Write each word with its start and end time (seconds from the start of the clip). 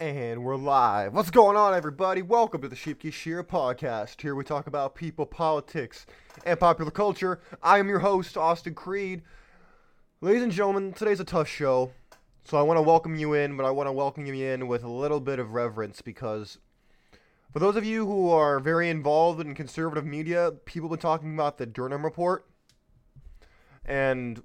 And 0.00 0.42
we're 0.42 0.56
live. 0.56 1.14
What's 1.14 1.30
going 1.30 1.56
on, 1.56 1.72
everybody? 1.72 2.20
Welcome 2.20 2.62
to 2.62 2.68
the 2.68 2.74
Sheepkey 2.74 3.12
Shear 3.12 3.44
podcast. 3.44 4.20
Here 4.20 4.34
we 4.34 4.42
talk 4.42 4.66
about 4.66 4.96
people, 4.96 5.24
politics, 5.24 6.04
and 6.44 6.58
popular 6.58 6.90
culture. 6.90 7.40
I 7.62 7.78
am 7.78 7.88
your 7.88 8.00
host, 8.00 8.36
Austin 8.36 8.74
Creed. 8.74 9.22
Ladies 10.20 10.42
and 10.42 10.50
gentlemen, 10.50 10.94
today's 10.94 11.20
a 11.20 11.24
tough 11.24 11.46
show, 11.46 11.92
so 12.42 12.58
I 12.58 12.62
want 12.62 12.76
to 12.78 12.82
welcome 12.82 13.14
you 13.14 13.34
in, 13.34 13.56
but 13.56 13.64
I 13.64 13.70
want 13.70 13.86
to 13.86 13.92
welcome 13.92 14.26
you 14.26 14.34
in 14.34 14.66
with 14.66 14.82
a 14.82 14.90
little 14.90 15.20
bit 15.20 15.38
of 15.38 15.52
reverence 15.52 16.02
because 16.02 16.58
for 17.52 17.60
those 17.60 17.76
of 17.76 17.84
you 17.84 18.04
who 18.04 18.30
are 18.30 18.58
very 18.58 18.90
involved 18.90 19.40
in 19.40 19.54
conservative 19.54 20.04
media, 20.04 20.50
people 20.64 20.88
have 20.88 20.98
been 20.98 21.08
talking 21.08 21.34
about 21.34 21.56
the 21.56 21.66
Durham 21.66 22.02
report. 22.04 22.48
And 23.84 24.42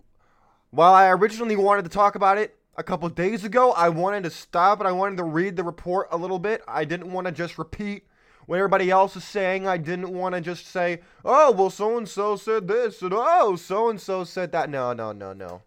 while 0.70 0.93
I 0.93 1.09
originally 1.09 1.55
wanted 1.55 1.86
to 1.86 1.89
talk 1.89 2.13
about 2.13 2.38
it, 2.38 2.59
a 2.77 2.83
couple 2.83 3.09
days 3.09 3.43
ago. 3.43 3.71
I 3.71 3.89
wanted 3.89 4.23
to 4.23 4.29
stop 4.29 4.79
and 4.79 4.88
I 4.88 4.91
wanted 4.91 5.18
to 5.18 5.23
read 5.23 5.55
the 5.55 5.63
report 5.63 6.07
a 6.11 6.18
little 6.18 6.39
bit. 6.39 6.61
I 6.68 6.86
didn't 6.86 7.11
want 7.11 7.27
to 7.27 7.32
just 7.32 7.57
repeat 7.57 8.05
what 8.46 8.57
everybody 8.57 8.89
else 8.89 9.15
is 9.15 9.23
saying. 9.23 9.68
I 9.68 9.77
didn't 9.77 10.10
want 10.10 10.36
to 10.36 10.41
just 10.41 10.65
say, 10.65 11.01
oh, 11.24 11.51
well, 11.51 11.69
so 11.69 11.97
and 11.97 12.10
so 12.10 12.36
said 12.36 12.68
this, 12.68 13.01
and 13.01 13.13
oh, 13.13 13.55
so 13.55 13.89
and 13.89 14.01
so 14.01 14.24
said 14.24 14.51
that. 14.54 14.69
No, 14.69 14.93
no, 14.93 15.11
no, 15.11 15.33
no. 15.33 15.61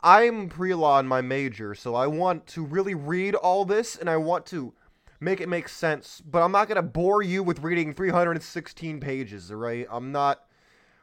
I'm 0.00 0.48
pre 0.48 0.72
law 0.72 0.98
in 1.00 1.06
my 1.06 1.20
major, 1.20 1.74
so 1.74 1.94
I 1.94 2.06
want 2.06 2.46
to 2.48 2.64
really 2.64 2.94
read 2.94 3.34
all 3.34 3.64
this 3.64 3.96
and 3.96 4.08
I 4.08 4.16
want 4.16 4.46
to 4.46 4.72
make 5.20 5.40
it 5.40 5.48
make 5.48 5.68
sense. 5.68 6.22
But 6.24 6.42
I'm 6.42 6.52
not 6.52 6.68
going 6.68 6.76
to 6.76 6.82
bore 6.82 7.22
you 7.22 7.42
with 7.42 7.62
reading 7.62 7.92
316 7.92 9.00
pages, 9.00 9.52
right? 9.52 9.86
I'm 9.90 10.12
not. 10.12 10.42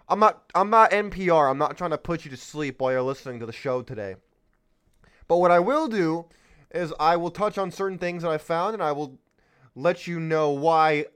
I'm 0.10 0.20
not 0.20 0.44
I'm 0.54 0.70
not 0.70 0.92
NPR. 0.92 1.50
I'm 1.50 1.58
not 1.58 1.78
trying 1.78 1.92
to 1.92 1.98
put 1.98 2.26
you 2.26 2.32
to 2.32 2.38
sleep 2.38 2.82
while 2.82 2.92
you're 2.92 3.02
listening 3.02 3.40
to 3.40 3.46
the 3.46 3.54
show 3.54 3.82
today. 3.82 4.16
But 5.34 5.40
what 5.40 5.50
I 5.50 5.62
will 5.62 5.88
do 5.88 6.26
is 6.70 6.94
I 7.00 7.16
will 7.16 7.32
touch 7.32 7.58
on 7.58 7.72
certain 7.72 7.98
things 7.98 8.22
that 8.22 8.30
I 8.30 8.38
found 8.38 8.76
and 8.76 8.84
I 8.84 8.92
will 8.92 9.18
let 9.74 10.06
you 10.06 10.20
know 10.20 10.52
why 10.52 11.08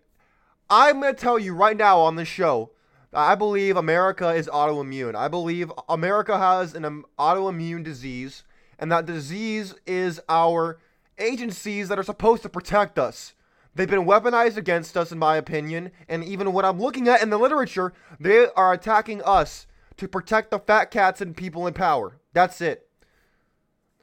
I'm 0.71 1.01
going 1.01 1.13
to 1.13 1.21
tell 1.21 1.37
you 1.37 1.53
right 1.53 1.77
now 1.77 1.99
on 1.99 2.15
the 2.15 2.25
show. 2.25 2.71
I 3.13 3.35
believe 3.35 3.77
America 3.77 4.31
is 4.31 4.47
autoimmune. 4.47 5.13
I 5.13 5.27
believe 5.27 5.71
America 5.87 6.35
has 6.39 6.73
an 6.73 6.83
um, 6.83 7.05
autoimmune 7.19 7.83
disease, 7.83 8.43
and 8.79 8.91
that 8.91 9.05
disease 9.05 9.75
is 9.85 10.19
our 10.27 10.79
agencies 11.19 11.87
that 11.87 11.99
are 11.99 12.03
supposed 12.03 12.41
to 12.41 12.49
protect 12.49 12.97
us. 12.97 13.35
They've 13.75 13.87
been 13.87 14.05
weaponized 14.05 14.57
against 14.57 14.97
us, 14.97 15.11
in 15.11 15.19
my 15.19 15.37
opinion, 15.37 15.91
and 16.09 16.23
even 16.23 16.53
what 16.53 16.65
I'm 16.65 16.79
looking 16.79 17.07
at 17.07 17.21
in 17.21 17.29
the 17.29 17.37
literature, 17.37 17.93
they 18.19 18.47
are 18.55 18.73
attacking 18.73 19.21
us 19.21 19.67
to 19.97 20.07
protect 20.07 20.49
the 20.49 20.57
fat 20.57 20.89
cats 20.89 21.21
and 21.21 21.37
people 21.37 21.67
in 21.67 21.75
power. 21.75 22.17
That's 22.33 22.61
it. 22.61 22.86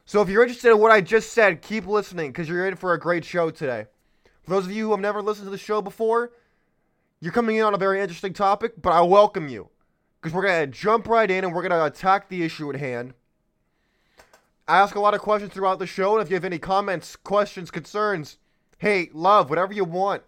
So 0.06 0.20
if 0.20 0.28
you're 0.28 0.42
interested 0.42 0.70
in 0.70 0.78
what 0.78 0.90
I 0.90 1.00
just 1.00 1.32
said, 1.32 1.62
keep 1.62 1.86
listening 1.86 2.30
because 2.30 2.48
you're 2.48 2.68
in 2.68 2.76
for 2.76 2.92
a 2.92 3.00
great 3.00 3.24
show 3.24 3.50
today. 3.50 3.86
For 4.42 4.50
those 4.50 4.66
of 4.66 4.72
you 4.72 4.86
who 4.86 4.90
have 4.90 5.00
never 5.00 5.22
listened 5.22 5.46
to 5.46 5.50
the 5.50 5.56
show 5.56 5.80
before, 5.80 6.32
you're 7.20 7.32
coming 7.32 7.56
in 7.56 7.64
on 7.64 7.72
a 7.72 7.78
very 7.78 8.00
interesting 8.00 8.34
topic, 8.34 8.74
but 8.82 8.92
I 8.92 9.00
welcome 9.00 9.48
you 9.48 9.70
because 10.20 10.34
we're 10.34 10.42
going 10.42 10.70
to 10.70 10.78
jump 10.78 11.08
right 11.08 11.30
in 11.30 11.44
and 11.44 11.54
we're 11.54 11.62
going 11.62 11.70
to 11.70 11.86
attack 11.86 12.28
the 12.28 12.42
issue 12.42 12.68
at 12.68 12.76
hand. 12.76 13.14
I 14.68 14.78
ask 14.78 14.94
a 14.94 15.00
lot 15.00 15.14
of 15.14 15.20
questions 15.20 15.52
throughout 15.54 15.78
the 15.78 15.86
show, 15.86 16.14
and 16.14 16.22
if 16.22 16.28
you 16.28 16.36
have 16.36 16.44
any 16.44 16.58
comments, 16.58 17.16
questions, 17.16 17.70
concerns, 17.70 18.36
hey, 18.78 19.08
love, 19.14 19.48
whatever 19.48 19.72
you 19.72 19.84
want, 19.84 20.22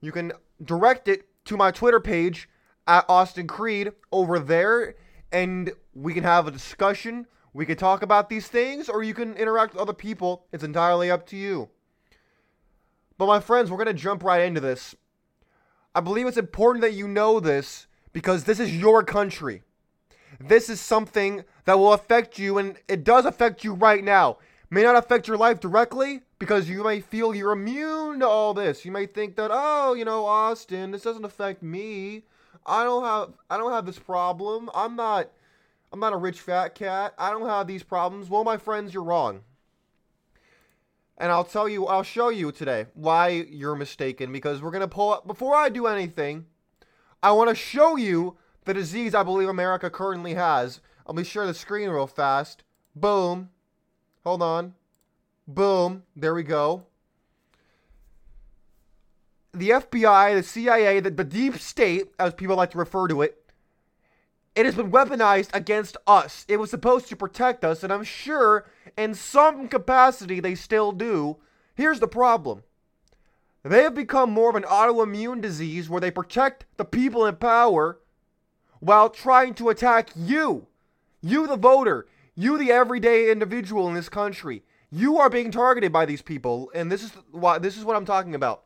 you 0.00 0.10
can 0.10 0.32
direct 0.64 1.06
it 1.06 1.28
to 1.44 1.56
my 1.56 1.70
Twitter 1.70 2.00
page 2.00 2.48
at 2.88 3.04
Austin 3.08 3.46
Creed 3.46 3.92
over 4.10 4.40
there, 4.40 4.96
and 5.30 5.72
we 5.94 6.14
can 6.14 6.24
have 6.24 6.48
a 6.48 6.52
discussion 6.52 7.26
we 7.54 7.64
can 7.64 7.76
talk 7.76 8.02
about 8.02 8.28
these 8.28 8.48
things 8.48 8.88
or 8.88 9.02
you 9.02 9.14
can 9.14 9.34
interact 9.36 9.72
with 9.72 9.82
other 9.82 9.92
people. 9.92 10.44
It's 10.52 10.64
entirely 10.64 11.10
up 11.10 11.24
to 11.28 11.36
you. 11.36 11.70
But 13.16 13.26
my 13.26 13.38
friends, 13.38 13.70
we're 13.70 13.76
going 13.76 13.86
to 13.86 13.94
jump 13.94 14.24
right 14.24 14.42
into 14.42 14.60
this. 14.60 14.96
I 15.94 16.00
believe 16.00 16.26
it's 16.26 16.36
important 16.36 16.82
that 16.82 16.94
you 16.94 17.06
know 17.06 17.38
this 17.38 17.86
because 18.12 18.44
this 18.44 18.58
is 18.58 18.76
your 18.76 19.04
country. 19.04 19.62
This 20.40 20.68
is 20.68 20.80
something 20.80 21.44
that 21.64 21.78
will 21.78 21.92
affect 21.92 22.40
you, 22.40 22.58
and 22.58 22.76
it 22.88 23.04
does 23.04 23.24
affect 23.24 23.62
you 23.62 23.72
right 23.72 24.02
now. 24.02 24.38
May 24.68 24.82
not 24.82 24.96
affect 24.96 25.28
your 25.28 25.36
life 25.36 25.60
directly 25.60 26.22
because 26.40 26.68
you 26.68 26.82
may 26.82 27.00
feel 27.00 27.32
you're 27.32 27.52
immune 27.52 28.18
to 28.18 28.26
all 28.26 28.52
this. 28.52 28.84
You 28.84 28.90
may 28.90 29.06
think 29.06 29.36
that, 29.36 29.52
oh, 29.54 29.94
you 29.94 30.04
know, 30.04 30.26
Austin, 30.26 30.90
this 30.90 31.02
doesn't 31.02 31.24
affect 31.24 31.62
me. 31.62 32.22
I 32.66 32.82
don't 32.82 33.04
have 33.04 33.34
I 33.48 33.56
don't 33.56 33.70
have 33.70 33.86
this 33.86 33.98
problem. 33.98 34.70
I'm 34.74 34.96
not 34.96 35.28
I'm 35.94 36.00
not 36.00 36.12
a 36.12 36.16
rich 36.16 36.40
fat 36.40 36.74
cat. 36.74 37.14
I 37.16 37.30
don't 37.30 37.46
have 37.46 37.68
these 37.68 37.84
problems. 37.84 38.28
Well, 38.28 38.42
my 38.42 38.56
friends, 38.56 38.92
you're 38.92 39.04
wrong. 39.04 39.42
And 41.16 41.30
I'll 41.30 41.44
tell 41.44 41.68
you, 41.68 41.86
I'll 41.86 42.02
show 42.02 42.30
you 42.30 42.50
today 42.50 42.86
why 42.94 43.28
you're 43.28 43.76
mistaken 43.76 44.32
because 44.32 44.60
we're 44.60 44.72
going 44.72 44.80
to 44.80 44.88
pull 44.88 45.12
up, 45.12 45.24
before 45.24 45.54
I 45.54 45.68
do 45.68 45.86
anything, 45.86 46.46
I 47.22 47.30
want 47.30 47.48
to 47.48 47.54
show 47.54 47.94
you 47.94 48.36
the 48.64 48.74
disease 48.74 49.14
I 49.14 49.22
believe 49.22 49.48
America 49.48 49.88
currently 49.88 50.34
has. 50.34 50.80
I'll 51.06 51.14
be 51.14 51.22
sure 51.22 51.46
the 51.46 51.54
screen 51.54 51.88
real 51.88 52.08
fast. 52.08 52.64
Boom. 52.96 53.50
Hold 54.24 54.42
on. 54.42 54.74
Boom. 55.46 56.02
There 56.16 56.34
we 56.34 56.42
go. 56.42 56.86
The 59.52 59.70
FBI, 59.70 60.34
the 60.34 60.42
CIA, 60.42 60.98
the, 60.98 61.10
the 61.10 61.22
deep 61.22 61.60
state, 61.60 62.06
as 62.18 62.34
people 62.34 62.56
like 62.56 62.72
to 62.72 62.78
refer 62.78 63.06
to 63.06 63.22
it, 63.22 63.43
it 64.54 64.66
has 64.66 64.74
been 64.74 64.90
weaponized 64.90 65.50
against 65.52 65.96
us. 66.06 66.44
It 66.48 66.58
was 66.58 66.70
supposed 66.70 67.08
to 67.08 67.16
protect 67.16 67.64
us, 67.64 67.82
and 67.82 67.92
I'm 67.92 68.04
sure 68.04 68.66
in 68.96 69.14
some 69.14 69.68
capacity 69.68 70.40
they 70.40 70.54
still 70.54 70.92
do. 70.92 71.36
Here's 71.74 72.00
the 72.00 72.08
problem 72.08 72.62
they 73.62 73.82
have 73.82 73.94
become 73.94 74.30
more 74.30 74.50
of 74.50 74.56
an 74.56 74.64
autoimmune 74.64 75.40
disease 75.40 75.88
where 75.88 76.00
they 76.00 76.10
protect 76.10 76.66
the 76.76 76.84
people 76.84 77.24
in 77.24 77.36
power 77.36 77.98
while 78.80 79.08
trying 79.08 79.54
to 79.54 79.70
attack 79.70 80.10
you. 80.14 80.66
You, 81.22 81.46
the 81.46 81.56
voter. 81.56 82.06
You, 82.34 82.58
the 82.58 82.70
everyday 82.70 83.30
individual 83.30 83.88
in 83.88 83.94
this 83.94 84.10
country. 84.10 84.62
You 84.90 85.18
are 85.18 85.30
being 85.30 85.50
targeted 85.50 85.92
by 85.92 86.04
these 86.04 86.20
people, 86.20 86.70
and 86.74 86.92
this 86.92 87.02
is 87.02 87.12
why 87.32 87.58
this 87.58 87.76
is 87.76 87.84
what 87.84 87.96
I'm 87.96 88.04
talking 88.04 88.34
about. 88.34 88.64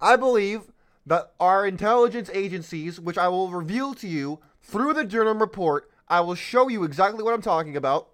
I 0.00 0.16
believe 0.16 0.70
that 1.06 1.32
our 1.38 1.64
intelligence 1.66 2.28
agencies, 2.34 2.98
which 2.98 3.16
I 3.16 3.28
will 3.28 3.48
reveal 3.48 3.94
to 3.94 4.08
you 4.08 4.40
through 4.60 4.92
the 4.94 5.04
Durham 5.04 5.38
report, 5.40 5.88
I 6.08 6.20
will 6.20 6.34
show 6.34 6.68
you 6.68 6.82
exactly 6.82 7.22
what 7.22 7.32
I'm 7.32 7.42
talking 7.42 7.76
about. 7.76 8.08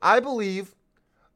I 0.00 0.18
believe 0.18 0.74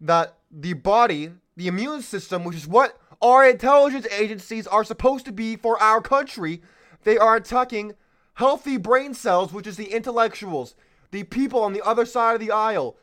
that 0.01 0.37
the 0.51 0.73
body, 0.73 1.31
the 1.57 1.69
immune 1.69 2.03
system, 2.03 2.43
which 2.45 2.57
is 2.57 2.67
what 2.67 2.99
our 3.23 3.49
intelligence 3.49 4.07
agencies 4.13 4.67
are 4.67 4.85
supposed 4.85 5.25
to 5.27 5.33
be 5.33 5.57
for 5.57 5.81
our 5.81 6.01
country, 6.01 6.63
they 7.05 7.17
are 7.17 7.37
attacking 7.37 7.95
healthy 8.35 8.77
brain 8.77 9.15
cells, 9.15 9.53
which 9.53 9.67
is 9.67 9.77
the 9.77 9.93
intellectuals, 9.93 10.75
the 11.13 11.23
people 11.23 11.63
on 11.63 11.73
the 11.73 11.87
other 11.87 12.05
side 12.05 12.35
of 12.35 12.41
the 12.41 12.51
aisle. 12.51 12.97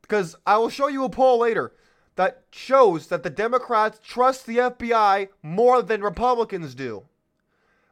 Because 0.00 0.36
I 0.46 0.56
will 0.58 0.70
show 0.70 0.88
you 0.88 1.04
a 1.04 1.10
poll 1.10 1.40
later 1.40 1.72
that 2.16 2.42
shows 2.50 3.08
that 3.08 3.22
the 3.22 3.30
Democrats 3.30 3.98
trust 4.02 4.46
the 4.46 4.58
FBI 4.58 5.28
more 5.42 5.82
than 5.82 6.02
Republicans 6.02 6.74
do. 6.74 7.04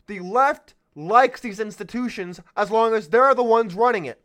The 0.06 0.20
left 0.20 0.74
likes 0.94 1.40
these 1.40 1.60
institutions 1.60 2.40
as 2.56 2.70
long 2.70 2.94
as 2.94 3.08
they're 3.08 3.34
the 3.34 3.42
ones 3.42 3.74
running 3.74 4.04
it. 4.04 4.20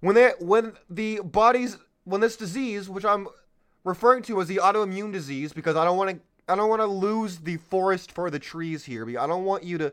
When 0.00 0.14
they 0.14 0.32
when 0.40 0.74
the 0.90 1.20
bodies 1.20 1.78
when 2.04 2.20
this 2.20 2.36
disease, 2.36 2.88
which 2.88 3.04
I'm 3.04 3.28
referring 3.84 4.22
to 4.24 4.40
as 4.40 4.48
the 4.48 4.56
autoimmune 4.56 5.12
disease 5.12 5.52
because 5.52 5.76
I 5.76 5.84
don't 5.84 5.96
want 5.96 6.10
to 6.10 6.20
I 6.48 6.56
don't 6.56 6.68
want 6.68 6.82
to 6.82 6.86
lose 6.86 7.38
the 7.38 7.56
forest 7.56 8.10
for 8.12 8.30
the 8.30 8.38
trees 8.38 8.84
here. 8.84 9.08
I 9.18 9.26
don't 9.26 9.44
want 9.44 9.64
you 9.64 9.78
to 9.78 9.92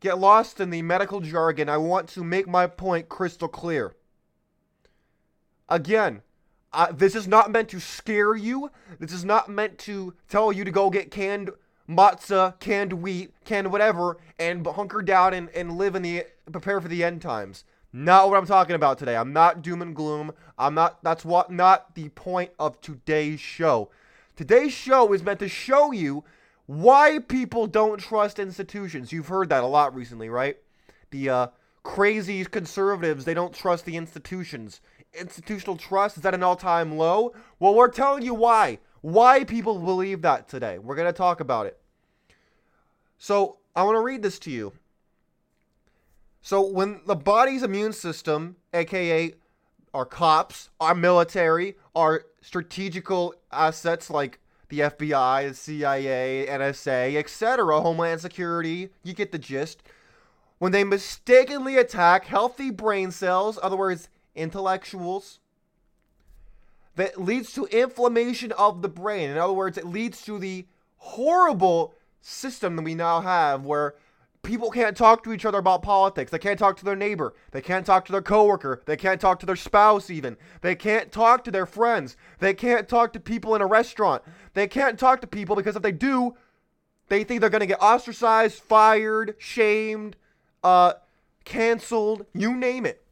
get 0.00 0.18
lost 0.18 0.60
in 0.60 0.70
the 0.70 0.82
medical 0.82 1.20
jargon. 1.20 1.68
I 1.68 1.76
want 1.76 2.08
to 2.10 2.24
make 2.24 2.48
my 2.48 2.66
point 2.66 3.08
crystal 3.08 3.48
clear. 3.48 3.94
Again, 5.68 6.22
uh, 6.72 6.92
this 6.92 7.14
is 7.14 7.26
not 7.26 7.50
meant 7.50 7.68
to 7.70 7.80
scare 7.80 8.36
you. 8.36 8.70
This 8.98 9.12
is 9.12 9.24
not 9.24 9.48
meant 9.48 9.78
to 9.80 10.14
tell 10.28 10.52
you 10.52 10.64
to 10.64 10.70
go 10.70 10.90
get 10.90 11.10
canned 11.10 11.50
matzah, 11.88 12.58
canned 12.60 12.92
wheat, 12.92 13.32
canned 13.44 13.72
whatever, 13.72 14.18
and 14.38 14.66
hunker 14.66 15.02
down 15.02 15.34
and, 15.34 15.48
and 15.50 15.78
live 15.78 15.94
in 15.94 16.02
the 16.02 16.26
prepare 16.52 16.80
for 16.80 16.88
the 16.88 17.02
end 17.02 17.22
times. 17.22 17.64
Not 17.92 18.28
what 18.28 18.36
I'm 18.36 18.46
talking 18.46 18.76
about 18.76 18.98
today. 18.98 19.16
I'm 19.16 19.32
not 19.32 19.62
doom 19.62 19.80
and 19.80 19.96
gloom. 19.96 20.32
I'm 20.58 20.74
not. 20.74 21.02
That's 21.02 21.24
what. 21.24 21.50
Not 21.50 21.94
the 21.94 22.10
point 22.10 22.50
of 22.58 22.80
today's 22.82 23.40
show. 23.40 23.90
Today's 24.36 24.72
show 24.72 25.12
is 25.14 25.22
meant 25.22 25.38
to 25.40 25.48
show 25.48 25.90
you 25.90 26.22
why 26.66 27.18
people 27.18 27.66
don't 27.66 27.98
trust 27.98 28.38
institutions. 28.38 29.10
You've 29.10 29.28
heard 29.28 29.48
that 29.48 29.64
a 29.64 29.66
lot 29.66 29.94
recently, 29.94 30.28
right? 30.28 30.58
The 31.10 31.30
uh, 31.30 31.46
crazy 31.82 32.44
conservatives 32.44 33.24
they 33.24 33.32
don't 33.32 33.54
trust 33.54 33.86
the 33.86 33.96
institutions 33.96 34.82
institutional 35.14 35.76
trust 35.76 36.18
is 36.18 36.24
at 36.24 36.34
an 36.34 36.42
all 36.42 36.56
time 36.56 36.96
low? 36.96 37.32
Well, 37.58 37.74
we're 37.74 37.88
telling 37.88 38.24
you 38.24 38.34
why. 38.34 38.78
Why 39.00 39.44
people 39.44 39.78
believe 39.78 40.22
that 40.22 40.48
today. 40.48 40.78
We're 40.78 40.96
going 40.96 41.06
to 41.06 41.12
talk 41.12 41.40
about 41.40 41.66
it. 41.66 41.78
So, 43.18 43.58
I 43.74 43.84
want 43.84 43.96
to 43.96 44.00
read 44.00 44.22
this 44.22 44.38
to 44.40 44.50
you. 44.50 44.72
So, 46.40 46.60
when 46.60 47.00
the 47.06 47.16
body's 47.16 47.62
immune 47.62 47.92
system, 47.92 48.56
aka 48.72 49.34
our 49.94 50.04
cops, 50.04 50.70
our 50.80 50.94
military, 50.94 51.76
our 51.94 52.24
strategical 52.40 53.34
assets 53.50 54.10
like 54.10 54.38
the 54.68 54.80
FBI, 54.80 55.48
the 55.48 55.54
CIA, 55.54 56.46
NSA, 56.48 57.16
etc., 57.16 57.80
Homeland 57.80 58.20
Security, 58.20 58.90
you 59.02 59.14
get 59.14 59.32
the 59.32 59.38
gist. 59.38 59.82
When 60.58 60.72
they 60.72 60.84
mistakenly 60.84 61.76
attack 61.76 62.26
healthy 62.26 62.70
brain 62.70 63.10
cells, 63.10 63.58
other 63.62 63.76
words, 63.76 64.08
intellectuals, 64.38 65.40
that 66.96 67.20
leads 67.20 67.52
to 67.52 67.66
inflammation 67.66 68.52
of 68.52 68.82
the 68.82 68.88
brain. 68.88 69.30
In 69.30 69.38
other 69.38 69.52
words, 69.52 69.78
it 69.78 69.86
leads 69.86 70.22
to 70.22 70.38
the 70.38 70.66
horrible 70.96 71.94
system 72.20 72.76
that 72.76 72.82
we 72.82 72.94
now 72.94 73.20
have 73.20 73.64
where 73.64 73.94
people 74.42 74.70
can't 74.70 74.96
talk 74.96 75.22
to 75.24 75.32
each 75.32 75.44
other 75.44 75.58
about 75.58 75.82
politics. 75.82 76.30
They 76.30 76.38
can't 76.38 76.58
talk 76.58 76.76
to 76.78 76.84
their 76.84 76.96
neighbor. 76.96 77.34
They 77.52 77.60
can't 77.60 77.86
talk 77.86 78.04
to 78.06 78.12
their 78.12 78.22
coworker. 78.22 78.82
They 78.86 78.96
can't 78.96 79.20
talk 79.20 79.40
to 79.40 79.46
their 79.46 79.56
spouse 79.56 80.10
even. 80.10 80.36
They 80.60 80.74
can't 80.74 81.12
talk 81.12 81.44
to 81.44 81.50
their 81.50 81.66
friends. 81.66 82.16
They 82.38 82.54
can't 82.54 82.88
talk 82.88 83.12
to 83.12 83.20
people 83.20 83.54
in 83.54 83.62
a 83.62 83.66
restaurant. 83.66 84.22
They 84.54 84.66
can't 84.66 84.98
talk 84.98 85.20
to 85.20 85.26
people 85.26 85.54
because 85.54 85.76
if 85.76 85.82
they 85.82 85.92
do, 85.92 86.34
they 87.08 87.24
think 87.24 87.40
they're 87.40 87.50
going 87.50 87.60
to 87.60 87.66
get 87.66 87.82
ostracized, 87.82 88.60
fired, 88.60 89.36
shamed, 89.38 90.16
uh 90.64 90.94
canceled, 91.44 92.26
you 92.34 92.54
name 92.54 92.84
it. 92.84 93.02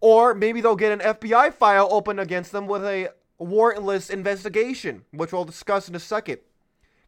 Or 0.00 0.34
maybe 0.34 0.60
they'll 0.60 0.76
get 0.76 0.92
an 0.92 1.14
FBI 1.14 1.54
file 1.54 1.88
open 1.90 2.18
against 2.18 2.52
them 2.52 2.66
with 2.66 2.84
a 2.84 3.10
warrantless 3.40 4.10
investigation, 4.10 5.04
which 5.10 5.32
we'll 5.32 5.44
discuss 5.44 5.88
in 5.88 5.94
a 5.94 6.00
second. 6.00 6.38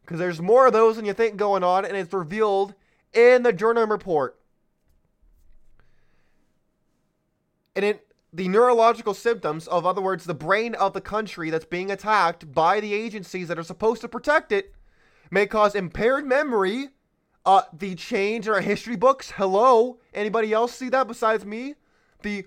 Because 0.01 0.19
there's 0.19 0.41
more 0.41 0.67
of 0.67 0.73
those 0.73 0.95
than 0.95 1.05
you 1.05 1.13
think 1.13 1.37
going 1.37 1.63
on, 1.63 1.85
and 1.85 1.95
it's 1.95 2.13
revealed 2.13 2.73
in 3.13 3.43
the 3.43 3.53
Durham 3.53 3.91
report. 3.91 4.39
And 7.75 7.85
in 7.85 7.99
the 8.33 8.47
neurological 8.47 9.13
symptoms, 9.13 9.67
of 9.67 9.85
other 9.85 10.01
words, 10.01 10.25
the 10.25 10.33
brain 10.33 10.75
of 10.75 10.93
the 10.93 11.01
country 11.01 11.49
that's 11.49 11.65
being 11.65 11.91
attacked 11.91 12.51
by 12.53 12.79
the 12.79 12.93
agencies 12.93 13.47
that 13.47 13.59
are 13.59 13.63
supposed 13.63 14.01
to 14.01 14.07
protect 14.07 14.51
it, 14.51 14.73
may 15.31 15.45
cause 15.45 15.75
impaired 15.75 16.25
memory. 16.25 16.89
Uh, 17.45 17.61
the 17.71 17.95
change 17.95 18.47
in 18.47 18.53
our 18.53 18.61
history 18.61 18.95
books. 18.95 19.31
Hello, 19.31 19.97
anybody 20.13 20.53
else 20.53 20.73
see 20.73 20.89
that 20.89 21.07
besides 21.07 21.45
me? 21.45 21.75
The 22.21 22.45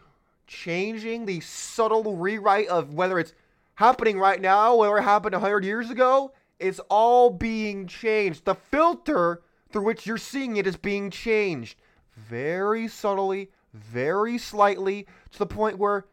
changing, 0.52 1.26
the 1.26 1.40
subtle 1.40 2.16
rewrite 2.16 2.69
of 2.69 2.94
whether 2.94 3.19
it's 3.19 3.34
happening 3.76 4.19
right 4.19 4.40
now, 4.40 4.76
whether 4.76 4.99
it 4.99 5.02
happened 5.02 5.32
100 5.32 5.64
years 5.64 5.90
ago, 5.90 6.32
it's 6.58 6.81
all 6.88 7.31
being 7.31 7.87
changed. 7.87 8.44
The 8.44 8.54
filter 8.54 9.43
through 9.72 9.82
which 9.82 10.06
you're 10.06 10.19
seeing 10.19 10.56
it 10.56 10.66
is 10.66 10.76
being 10.76 11.10
changed 11.10 11.78
very 12.16 12.87
subtly, 12.87 13.50
very 13.72 14.38
slightly, 14.38 15.06
to 15.32 15.38
the 15.38 15.46
point 15.46 15.78
where 15.78 16.06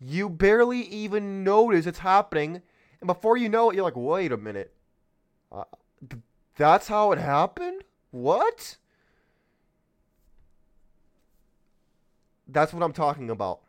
you 0.00 0.28
barely 0.28 0.82
even 0.82 1.44
notice 1.44 1.86
it's 1.86 2.00
happening. 2.00 2.60
And 3.00 3.06
before 3.06 3.36
you 3.36 3.48
know 3.48 3.70
it, 3.70 3.76
you're 3.76 3.84
like, 3.84 3.96
wait 3.96 4.32
a 4.32 4.36
minute. 4.36 4.74
Uh, 5.50 5.64
th- 6.08 6.22
that's 6.56 6.88
how 6.88 7.12
it 7.12 7.18
happened? 7.18 7.84
What? 8.10 8.76
That's 12.48 12.72
what 12.72 12.82
I'm 12.82 12.92
talking 12.92 13.30
about. 13.30 13.60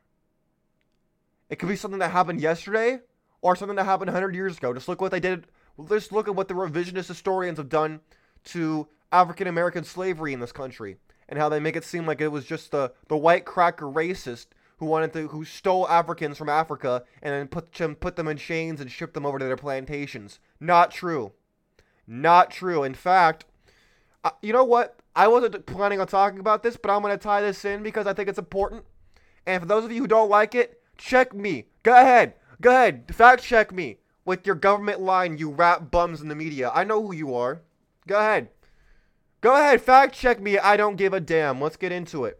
It 1.50 1.58
could 1.58 1.70
be 1.70 1.76
something 1.76 2.00
that 2.00 2.12
happened 2.12 2.42
yesterday 2.42 3.00
or 3.42 3.56
something 3.56 3.76
that 3.76 3.86
happened 3.86 4.10
100 4.10 4.36
years 4.36 4.58
ago. 4.58 4.74
Just 4.74 4.88
look 4.88 5.02
what 5.02 5.12
they 5.12 5.20
did. 5.20 5.48
Just 5.88 6.12
look 6.12 6.28
at 6.28 6.36
what 6.36 6.48
the 6.48 6.54
revisionist 6.54 7.08
historians 7.08 7.58
have 7.58 7.70
done 7.70 8.02
to 8.46 8.88
African 9.12 9.48
American 9.48 9.84
slavery 9.84 10.34
in 10.34 10.40
this 10.40 10.52
country 10.52 10.98
and 11.28 11.40
how 11.40 11.50
they 11.50 11.60
make 11.60 11.76
it 11.76 11.84
seem 11.84 12.06
like 12.06 12.22
it 12.22 12.28
was 12.28 12.46
just 12.46 12.72
the, 12.72 12.92
the 13.08 13.18
white 13.18 13.46
cracker 13.46 13.86
racist 13.86 14.48
who 14.78 14.86
wanted 14.86 15.14
to 15.14 15.28
who 15.30 15.44
stole 15.44 15.88
Africans 15.88 16.38
from 16.38 16.50
Africa 16.50 17.04
and 17.22 17.34
then 17.34 17.48
put 17.48 17.74
them 17.74 17.96
put 17.96 18.16
them 18.16 18.28
in 18.28 18.38
chains 18.38 18.80
and 18.80 18.92
shipped 18.92 19.14
them 19.14 19.26
over 19.26 19.40
to 19.40 19.46
their 19.46 19.58
plantations. 19.58 20.40
Not 20.60 20.92
true. 20.92 21.34
Not 22.08 22.50
true. 22.50 22.84
In 22.84 22.94
fact, 22.94 23.46
you 24.42 24.54
know 24.54 24.64
what? 24.64 25.00
I 25.16 25.28
wasn't 25.28 25.66
planning 25.66 26.00
on 26.00 26.08
talking 26.08 26.40
about 26.40 26.64
this, 26.64 26.78
but 26.78 26.92
I'm 26.92 27.02
going 27.02 27.14
to 27.14 27.22
tie 27.22 27.42
this 27.42 27.66
in 27.66 27.84
because 27.84 28.08
I 28.08 28.14
think 28.14 28.30
it's 28.30 28.40
important. 28.40 28.86
And 29.46 29.62
for 29.62 29.68
those 29.68 29.84
of 29.84 29.92
you 29.92 30.02
who 30.02 30.08
don't 30.08 30.30
like 30.30 30.56
it, 30.56 30.79
check 31.00 31.34
me. 31.34 31.66
Go 31.82 31.94
ahead. 31.94 32.36
Go 32.62 32.70
ahead. 32.70 33.06
Fact 33.16 33.42
check 33.42 33.72
me 33.72 33.98
with 34.30 34.46
your 34.46 34.56
government 34.56 35.02
line, 35.02 35.40
you 35.40 35.50
rat 35.50 35.90
bums 35.90 36.22
in 36.22 36.28
the 36.28 36.36
media. 36.36 36.70
I 36.72 36.84
know 36.84 37.02
who 37.02 37.16
you 37.16 37.34
are. 37.34 37.64
Go 38.06 38.20
ahead. 38.20 38.50
Go 39.42 39.56
ahead, 39.56 39.82
fact 39.82 40.14
check 40.14 40.40
me. 40.40 40.60
I 40.60 40.78
don't 40.78 40.98
give 40.98 41.14
a 41.14 41.20
damn. 41.20 41.60
Let's 41.60 41.78
get 41.78 41.92
into 41.92 42.26
it. 42.26 42.40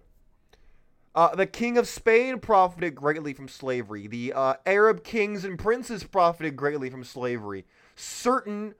Uh, 1.16 1.34
the 1.34 1.48
king 1.48 1.80
of 1.80 1.88
Spain 1.88 2.38
profited 2.40 2.94
greatly 2.94 3.34
from 3.34 3.48
slavery. 3.48 4.06
The 4.06 4.34
uh, 4.34 4.54
Arab 4.68 5.04
kings 5.04 5.44
and 5.44 5.58
princes 5.58 6.04
profited 6.04 6.56
greatly 6.56 6.92
from 6.92 7.04
slavery. 7.04 7.66
Certain 7.96 8.76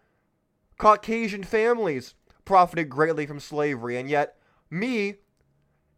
Caucasian 0.78 1.44
families 1.44 2.14
profited 2.46 2.90
greatly 2.90 3.26
from 3.26 3.40
slavery, 3.40 3.98
and 3.98 4.08
yet 4.08 4.36
me, 4.70 5.16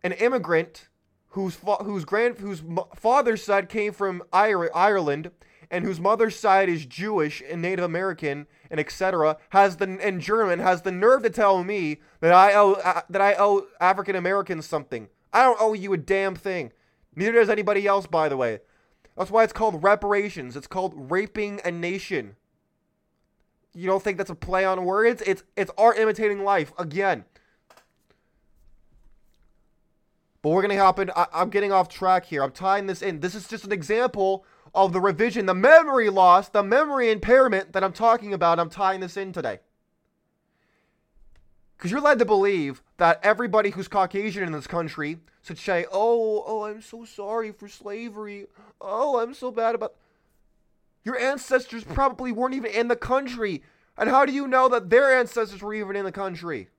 an 0.02 0.14
immigrant 0.14 0.88
whose 1.32 1.56
fa- 1.56 1.84
whose 1.84 2.06
grand 2.06 2.38
whose 2.40 2.64
father's 2.96 3.44
side 3.44 3.70
came 3.70 3.94
from 3.94 4.24
Ireland 4.32 5.32
and 5.70 5.86
whose 5.86 6.00
mother's 6.00 6.36
side 6.36 6.70
is 6.70 6.86
Jewish 6.86 7.42
and 7.50 7.62
Native 7.62 7.86
American 7.86 8.48
and 8.70 8.80
etc. 8.80 9.38
has 9.50 9.78
the 9.78 9.98
and 10.02 10.22
German 10.22 10.60
has 10.60 10.82
the 10.82 10.92
nerve 10.92 11.24
to 11.24 11.30
tell 11.30 11.64
me 11.64 12.02
that 12.20 12.34
I 12.34 12.54
owe 12.54 12.74
uh, 12.74 13.02
that 13.10 13.22
I 13.22 13.36
owe 13.40 13.68
African 13.80 14.16
Americans 14.16 14.66
something. 14.66 15.08
I 15.34 15.44
don't 15.44 15.62
owe 15.62 15.74
you 15.74 15.94
a 15.94 15.98
damn 15.98 16.36
thing. 16.36 16.74
Neither 17.16 17.34
does 17.34 17.50
anybody 17.50 17.88
else, 17.88 18.06
by 18.06 18.30
the 18.30 18.38
way. 18.38 18.60
That's 19.18 19.32
why 19.32 19.44
it's 19.44 19.54
called 19.54 19.84
reparations. 19.84 20.56
It's 20.56 20.68
called 20.68 20.94
raping 21.12 21.62
a 21.64 21.72
nation. 21.72 22.36
You 23.74 23.88
don't 23.88 24.04
think 24.04 24.18
that's 24.18 24.30
a 24.30 24.36
play 24.36 24.66
on 24.66 24.84
words? 24.84 25.22
It's 25.26 25.44
it's 25.56 25.72
art 25.78 25.98
imitating 25.98 26.44
life 26.44 26.74
again. 26.78 27.24
But 30.42 30.50
we're 30.50 30.62
gonna 30.62 30.78
hop 30.78 31.00
in. 31.00 31.12
I, 31.16 31.28
I'm 31.34 31.50
getting 31.50 31.72
off 31.72 31.90
track 31.90 32.26
here. 32.26 32.44
I'm 32.44 32.52
tying 32.52 32.88
this 32.88 33.02
in. 33.02 33.20
This 33.20 33.36
is 33.36 33.48
just 33.48 33.64
an 33.64 33.72
example 33.72 34.46
of 34.74 34.94
the 34.94 35.02
revision, 35.02 35.46
the 35.46 35.54
memory 35.54 36.10
loss, 36.10 36.50
the 36.50 36.64
memory 36.64 37.12
impairment 37.12 37.74
that 37.74 37.84
I'm 37.84 37.94
talking 37.94 38.34
about. 38.34 38.60
I'm 38.60 38.70
tying 38.70 39.02
this 39.02 39.18
in 39.18 39.34
today. 39.34 39.60
Because 41.78 41.92
you're 41.92 42.02
led 42.02 42.20
to 42.20 42.26
believe 42.26 42.84
that 42.98 43.20
everybody 43.24 43.72
who's 43.72 43.88
Caucasian 43.88 44.44
in 44.44 44.52
this 44.52 44.68
country 44.68 45.18
should 45.42 45.58
say, 45.58 45.86
oh, 45.92 46.44
oh, 46.46 46.64
I'm 46.66 46.82
so 46.82 47.06
sorry 47.06 47.52
for 47.52 47.68
slavery. 47.68 48.46
Oh, 48.80 49.20
I'm 49.20 49.34
so 49.34 49.52
bad 49.52 49.76
about. 49.76 49.96
Your 51.04 51.18
ancestors 51.18 51.84
probably 51.84 52.32
weren't 52.32 52.54
even 52.54 52.72
in 52.72 52.88
the 52.88 52.96
country. 52.96 53.64
And 53.98 54.10
how 54.10 54.26
do 54.26 54.32
you 54.32 54.48
know 54.48 54.70
that 54.70 54.92
their 54.92 55.20
ancestors 55.20 55.62
were 55.62 55.74
even 55.74 55.96
in 55.96 56.06
the 56.06 56.12
country? 56.12 56.70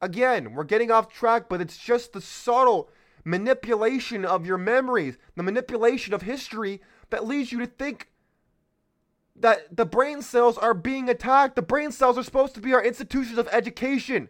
Again, 0.00 0.52
we're 0.52 0.64
getting 0.64 0.90
off 0.90 1.12
track, 1.12 1.48
but 1.48 1.60
it's 1.60 1.78
just 1.78 2.12
the 2.12 2.20
subtle 2.20 2.90
manipulation 3.24 4.24
of 4.24 4.46
your 4.46 4.58
memories, 4.58 5.16
the 5.34 5.42
manipulation 5.42 6.14
of 6.14 6.22
history 6.22 6.80
that 7.10 7.26
leads 7.26 7.50
you 7.50 7.58
to 7.58 7.66
think 7.66 8.10
that 9.34 9.76
the 9.76 9.84
brain 9.84 10.22
cells 10.22 10.56
are 10.58 10.74
being 10.74 11.08
attacked. 11.08 11.56
The 11.56 11.62
brain 11.62 11.92
cells 11.92 12.16
are 12.16 12.22
supposed 12.22 12.54
to 12.54 12.60
be 12.60 12.72
our 12.72 12.84
institutions 12.84 13.38
of 13.38 13.48
education. 13.48 14.28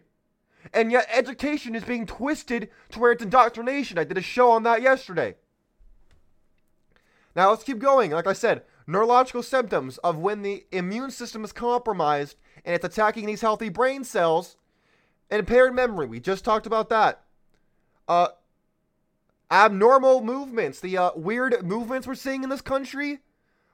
And 0.73 0.91
yet, 0.91 1.07
education 1.11 1.75
is 1.75 1.83
being 1.83 2.05
twisted 2.05 2.69
to 2.91 2.99
where 2.99 3.11
it's 3.11 3.23
indoctrination. 3.23 3.97
I 3.97 4.03
did 4.03 4.17
a 4.17 4.21
show 4.21 4.51
on 4.51 4.63
that 4.63 4.81
yesterday. 4.81 5.35
Now, 7.35 7.51
let's 7.51 7.63
keep 7.63 7.79
going. 7.79 8.11
Like 8.11 8.27
I 8.27 8.33
said, 8.33 8.63
neurological 8.85 9.43
symptoms 9.43 9.97
of 9.99 10.17
when 10.17 10.41
the 10.41 10.65
immune 10.71 11.11
system 11.11 11.43
is 11.43 11.53
compromised 11.53 12.35
and 12.65 12.75
it's 12.75 12.83
attacking 12.83 13.27
these 13.27 13.41
healthy 13.41 13.69
brain 13.69 14.03
cells. 14.03 14.57
Impaired 15.29 15.75
memory. 15.75 16.07
We 16.07 16.19
just 16.19 16.45
talked 16.45 16.65
about 16.65 16.89
that. 16.89 17.21
Uh, 18.07 18.29
abnormal 19.51 20.21
movements, 20.21 20.79
the 20.79 20.97
uh, 20.97 21.11
weird 21.15 21.63
movements 21.63 22.07
we're 22.07 22.15
seeing 22.15 22.43
in 22.43 22.49
this 22.49 22.61
country, 22.61 23.19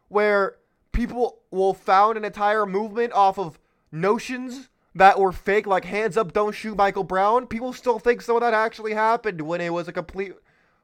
where 0.08 0.56
people 0.92 1.42
will 1.52 1.74
found 1.74 2.18
an 2.18 2.26
entire 2.26 2.66
movement 2.66 3.14
off 3.14 3.38
of 3.38 3.60
notions 3.92 4.70
that 4.96 5.20
were 5.20 5.32
fake, 5.32 5.68
like 5.68 5.86
hands 5.86 6.18
up, 6.18 6.34
don't 6.34 6.56
shoot 6.56 6.78
Michael 6.78 7.04
Brown. 7.04 7.48
People 7.48 7.74
still 7.74 8.00
think 8.00 8.22
some 8.22 8.36
of 8.36 8.42
that 8.42 8.54
actually 8.54 8.94
happened 8.94 9.42
when 9.42 9.62
it 9.62 9.74
was 9.74 9.88
a 9.88 9.94
complete 9.94 10.34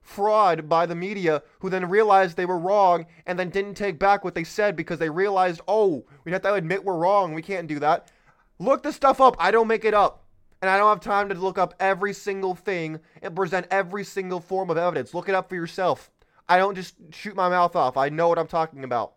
fraud 0.01 0.67
by 0.67 0.85
the 0.85 0.95
media, 0.95 1.43
who 1.59 1.69
then 1.69 1.89
realized 1.89 2.35
they 2.35 2.45
were 2.45 2.57
wrong 2.57 3.05
and 3.25 3.37
then 3.37 3.49
didn't 3.49 3.75
take 3.75 3.99
back 3.99 4.23
what 4.23 4.33
they 4.33 4.43
said 4.43 4.75
because 4.75 4.97
they 4.97 5.09
realized, 5.09 5.61
oh, 5.67 6.05
we 6.23 6.31
have 6.31 6.41
to 6.41 6.53
admit 6.53 6.83
we're 6.83 6.97
wrong. 6.97 7.33
We 7.33 7.43
can't 7.43 7.67
do 7.67 7.79
that. 7.79 8.11
Look 8.57 8.81
the 8.81 8.91
stuff 8.91 9.21
up. 9.21 9.35
I 9.39 9.51
don't 9.51 9.67
make 9.67 9.85
it 9.85 9.93
up 9.93 10.23
and 10.61 10.69
I 10.69 10.77
don't 10.77 10.89
have 10.89 10.99
time 10.99 11.29
to 11.29 11.35
look 11.35 11.57
up 11.57 11.73
every 11.79 12.13
single 12.13 12.55
thing 12.55 12.99
and 13.21 13.35
present 13.35 13.67
every 13.71 14.03
single 14.03 14.39
form 14.39 14.69
of 14.69 14.77
evidence. 14.77 15.13
Look 15.13 15.29
it 15.29 15.35
up 15.35 15.49
for 15.49 15.55
yourself. 15.55 16.11
I 16.47 16.57
don't 16.57 16.75
just 16.75 16.95
shoot 17.11 17.35
my 17.35 17.49
mouth 17.49 17.75
off. 17.75 17.95
I 17.95 18.09
know 18.09 18.27
what 18.27 18.39
I'm 18.39 18.47
talking 18.47 18.83
about. 18.83 19.13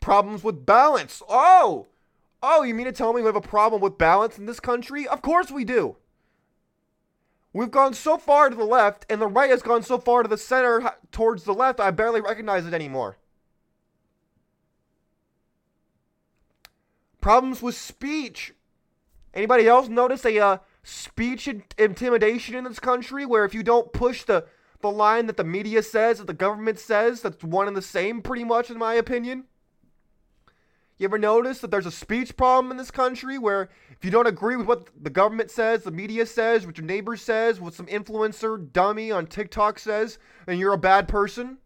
Problems 0.00 0.44
with 0.44 0.66
balance. 0.66 1.22
Oh! 1.28 1.86
Oh, 2.42 2.62
you 2.62 2.74
mean 2.74 2.84
to 2.84 2.92
tell 2.92 3.14
me 3.14 3.22
we 3.22 3.26
have 3.26 3.36
a 3.36 3.40
problem 3.40 3.80
with 3.80 3.96
balance 3.96 4.36
in 4.36 4.44
this 4.44 4.60
country? 4.60 5.08
Of 5.08 5.22
course 5.22 5.50
we 5.50 5.64
do. 5.64 5.96
We've 7.54 7.70
gone 7.70 7.94
so 7.94 8.18
far 8.18 8.50
to 8.50 8.56
the 8.56 8.64
left, 8.64 9.06
and 9.08 9.22
the 9.22 9.28
right 9.28 9.48
has 9.48 9.62
gone 9.62 9.82
so 9.82 9.96
far 9.96 10.22
to 10.22 10.28
the 10.28 10.36
center 10.36 10.92
towards 11.10 11.44
the 11.44 11.54
left, 11.54 11.80
I 11.80 11.90
barely 11.90 12.20
recognize 12.20 12.66
it 12.66 12.74
anymore. 12.74 13.16
Problems 17.24 17.62
with 17.62 17.74
speech. 17.74 18.52
Anybody 19.32 19.66
else 19.66 19.88
notice 19.88 20.26
a 20.26 20.38
uh, 20.38 20.58
speech 20.82 21.48
intimidation 21.78 22.54
in 22.54 22.64
this 22.64 22.78
country 22.78 23.24
where 23.24 23.46
if 23.46 23.54
you 23.54 23.62
don't 23.62 23.94
push 23.94 24.24
the, 24.24 24.44
the 24.82 24.90
line 24.90 25.24
that 25.28 25.38
the 25.38 25.42
media 25.42 25.82
says, 25.82 26.18
that 26.18 26.26
the 26.26 26.34
government 26.34 26.78
says, 26.78 27.22
that's 27.22 27.42
one 27.42 27.66
and 27.66 27.74
the 27.74 27.80
same, 27.80 28.20
pretty 28.20 28.44
much, 28.44 28.68
in 28.68 28.76
my 28.76 28.92
opinion? 28.92 29.44
You 30.98 31.06
ever 31.06 31.16
notice 31.16 31.60
that 31.60 31.70
there's 31.70 31.86
a 31.86 31.90
speech 31.90 32.36
problem 32.36 32.70
in 32.70 32.76
this 32.76 32.90
country 32.90 33.38
where 33.38 33.70
if 33.90 34.04
you 34.04 34.10
don't 34.10 34.26
agree 34.26 34.56
with 34.56 34.66
what 34.66 34.90
the 35.02 35.08
government 35.08 35.50
says, 35.50 35.82
the 35.82 35.90
media 35.90 36.26
says, 36.26 36.66
what 36.66 36.76
your 36.76 36.86
neighbor 36.86 37.16
says, 37.16 37.58
what 37.58 37.72
some 37.72 37.86
influencer 37.86 38.70
dummy 38.70 39.10
on 39.10 39.28
TikTok 39.28 39.78
says, 39.78 40.18
then 40.44 40.58
you're 40.58 40.74
a 40.74 40.78
bad 40.78 41.08
person? 41.08 41.56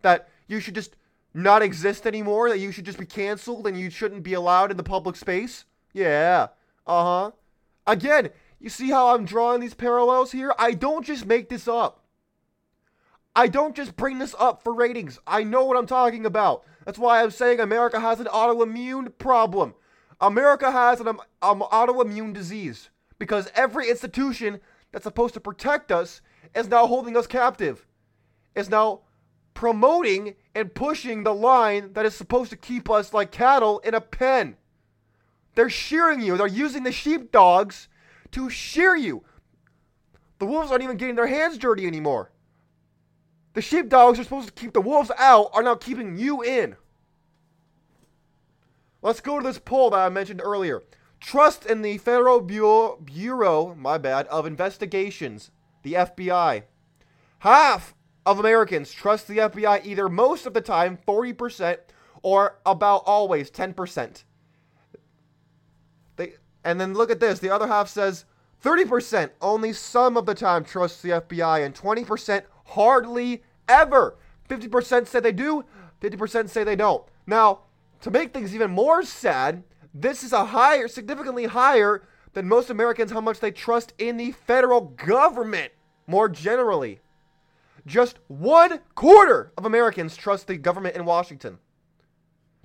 That 0.00 0.30
you 0.48 0.60
should 0.60 0.74
just 0.74 0.96
not 1.34 1.62
exist 1.62 2.06
anymore? 2.06 2.48
That 2.48 2.60
you 2.60 2.72
should 2.72 2.84
just 2.84 2.98
be 2.98 3.06
canceled 3.06 3.66
and 3.66 3.78
you 3.78 3.90
shouldn't 3.90 4.22
be 4.22 4.34
allowed 4.34 4.70
in 4.70 4.76
the 4.76 4.82
public 4.82 5.16
space? 5.16 5.64
Yeah. 5.92 6.48
Uh 6.86 7.04
huh. 7.04 7.30
Again, 7.86 8.30
you 8.58 8.70
see 8.70 8.90
how 8.90 9.14
I'm 9.14 9.24
drawing 9.24 9.60
these 9.60 9.74
parallels 9.74 10.32
here? 10.32 10.54
I 10.58 10.72
don't 10.72 11.04
just 11.04 11.26
make 11.26 11.48
this 11.48 11.68
up. 11.68 12.04
I 13.36 13.48
don't 13.48 13.74
just 13.74 13.96
bring 13.96 14.18
this 14.18 14.34
up 14.38 14.62
for 14.62 14.72
ratings. 14.72 15.18
I 15.26 15.42
know 15.42 15.64
what 15.64 15.76
I'm 15.76 15.86
talking 15.86 16.24
about. 16.24 16.64
That's 16.84 16.98
why 16.98 17.22
I'm 17.22 17.30
saying 17.30 17.58
America 17.58 17.98
has 17.98 18.20
an 18.20 18.26
autoimmune 18.26 19.16
problem. 19.18 19.74
America 20.20 20.70
has 20.70 21.00
an 21.00 21.08
um, 21.08 21.18
autoimmune 21.60 22.32
disease 22.32 22.90
because 23.18 23.50
every 23.54 23.90
institution 23.90 24.60
that's 24.92 25.02
supposed 25.02 25.34
to 25.34 25.40
protect 25.40 25.90
us 25.90 26.22
is 26.54 26.68
now 26.68 26.86
holding 26.86 27.16
us 27.16 27.26
captive. 27.26 27.86
Is 28.54 28.70
now 28.70 29.00
promoting 29.54 30.34
and 30.54 30.74
pushing 30.74 31.22
the 31.22 31.34
line 31.34 31.92
that 31.94 32.04
is 32.04 32.14
supposed 32.14 32.50
to 32.50 32.56
keep 32.56 32.90
us 32.90 33.14
like 33.14 33.30
cattle 33.30 33.78
in 33.80 33.94
a 33.94 34.00
pen. 34.00 34.56
They're 35.54 35.70
shearing 35.70 36.20
you. 36.20 36.36
They're 36.36 36.46
using 36.46 36.82
the 36.82 36.92
sheepdogs 36.92 37.88
to 38.32 38.50
shear 38.50 38.96
you. 38.96 39.24
The 40.38 40.46
wolves 40.46 40.70
aren't 40.70 40.82
even 40.82 40.96
getting 40.96 41.14
their 41.14 41.28
hands 41.28 41.56
dirty 41.56 41.86
anymore. 41.86 42.32
The 43.54 43.62
sheepdogs 43.62 44.18
are 44.18 44.24
supposed 44.24 44.48
to 44.48 44.52
keep 44.52 44.72
the 44.72 44.80
wolves 44.80 45.12
out, 45.16 45.50
are 45.52 45.62
now 45.62 45.76
keeping 45.76 46.18
you 46.18 46.42
in. 46.42 46.76
Let's 49.00 49.20
go 49.20 49.38
to 49.38 49.46
this 49.46 49.60
poll 49.60 49.90
that 49.90 50.04
I 50.04 50.08
mentioned 50.08 50.40
earlier. 50.42 50.82
Trust 51.20 51.64
in 51.64 51.82
the 51.82 51.98
Federal 51.98 52.40
Bureau, 52.40 52.98
Bureau, 53.02 53.74
my 53.76 53.96
bad, 53.96 54.26
of 54.26 54.44
Investigations, 54.44 55.50
the 55.82 55.92
FBI. 55.92 56.64
Half 57.40 57.94
of 58.26 58.38
Americans 58.38 58.92
trust 58.92 59.28
the 59.28 59.38
FBI 59.38 59.84
either 59.84 60.08
most 60.08 60.46
of 60.46 60.54
the 60.54 60.60
time, 60.60 60.98
40%, 61.06 61.78
or 62.22 62.58
about 62.64 63.02
always, 63.06 63.50
10%. 63.50 64.24
They, 66.16 66.34
and 66.64 66.80
then 66.80 66.94
look 66.94 67.10
at 67.10 67.20
this. 67.20 67.38
The 67.38 67.50
other 67.50 67.66
half 67.66 67.88
says 67.88 68.24
30% 68.62 69.30
only 69.42 69.72
some 69.72 70.16
of 70.16 70.24
the 70.26 70.34
time 70.34 70.64
trust 70.64 71.02
the 71.02 71.10
FBI, 71.10 71.64
and 71.64 71.74
20% 71.74 72.44
hardly 72.66 73.42
ever. 73.68 74.16
50% 74.48 75.06
say 75.06 75.20
they 75.20 75.32
do, 75.32 75.64
50% 76.00 76.48
say 76.48 76.64
they 76.64 76.76
don't. 76.76 77.04
Now, 77.26 77.60
to 78.00 78.10
make 78.10 78.32
things 78.32 78.54
even 78.54 78.70
more 78.70 79.02
sad, 79.02 79.62
this 79.92 80.22
is 80.22 80.32
a 80.32 80.46
higher, 80.46 80.88
significantly 80.88 81.44
higher 81.44 82.06
than 82.32 82.48
most 82.48 82.70
Americans 82.70 83.12
how 83.12 83.20
much 83.20 83.40
they 83.40 83.50
trust 83.50 83.92
in 83.98 84.16
the 84.16 84.32
federal 84.32 84.80
government 84.80 85.72
more 86.06 86.28
generally. 86.28 87.00
Just 87.86 88.18
one 88.28 88.80
quarter 88.94 89.52
of 89.58 89.66
Americans 89.66 90.16
trust 90.16 90.46
the 90.46 90.56
government 90.56 90.96
in 90.96 91.04
Washington 91.04 91.58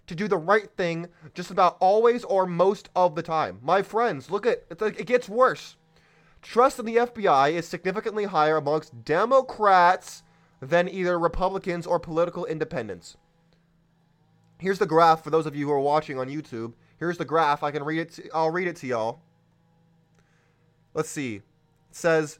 to 0.07 0.15
do 0.15 0.27
the 0.27 0.37
right 0.37 0.69
thing 0.75 1.07
just 1.33 1.51
about 1.51 1.77
always 1.79 2.23
or 2.23 2.45
most 2.45 2.89
of 2.95 3.15
the 3.15 3.21
time. 3.21 3.59
My 3.61 3.81
friends, 3.81 4.31
look 4.31 4.45
at 4.45 4.63
it 4.69 4.81
it 4.81 5.05
gets 5.05 5.29
worse. 5.29 5.75
Trust 6.41 6.79
in 6.79 6.85
the 6.85 6.95
FBI 6.95 7.51
is 7.51 7.67
significantly 7.67 8.25
higher 8.25 8.57
amongst 8.57 9.03
Democrats 9.03 10.23
than 10.61 10.87
either 10.89 11.19
Republicans 11.19 11.85
or 11.85 11.99
political 11.99 12.45
independents. 12.45 13.17
Here's 14.57 14.79
the 14.79 14.85
graph 14.85 15.23
for 15.23 15.29
those 15.29 15.45
of 15.45 15.55
you 15.55 15.67
who 15.67 15.73
are 15.73 15.79
watching 15.79 16.17
on 16.17 16.27
YouTube. 16.27 16.73
Here's 16.97 17.17
the 17.17 17.25
graph. 17.25 17.63
I 17.63 17.71
can 17.71 17.83
read 17.83 17.99
it. 17.99 18.11
To, 18.13 18.29
I'll 18.33 18.51
read 18.51 18.67
it 18.67 18.75
to 18.77 18.87
y'all. 18.87 19.21
Let's 20.93 21.09
see. 21.09 21.35
It 21.35 21.43
says 21.91 22.39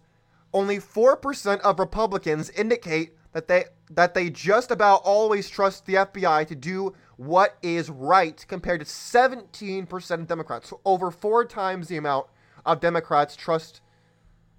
only 0.54 0.78
4% 0.78 1.60
of 1.62 1.80
Republicans 1.80 2.50
indicate 2.52 3.16
that 3.34 3.48
they 3.48 3.66
that 3.92 4.14
they 4.14 4.30
just 4.30 4.72
about 4.72 5.02
always 5.04 5.50
trust 5.50 5.86
the 5.86 5.96
FBI 5.96 6.48
to 6.48 6.56
do 6.56 6.94
what 7.18 7.58
is 7.62 7.90
right 7.90 8.46
compared 8.48 8.80
to 8.80 8.86
17% 8.86 10.12
of 10.12 10.28
Democrats. 10.28 10.70
So 10.70 10.80
over 10.86 11.10
4 11.12 11.46
times 11.46 11.88
the 11.88 11.98
amount 11.98 12.28
of 12.66 12.80
Democrats 12.80 13.36
trust 13.36 13.82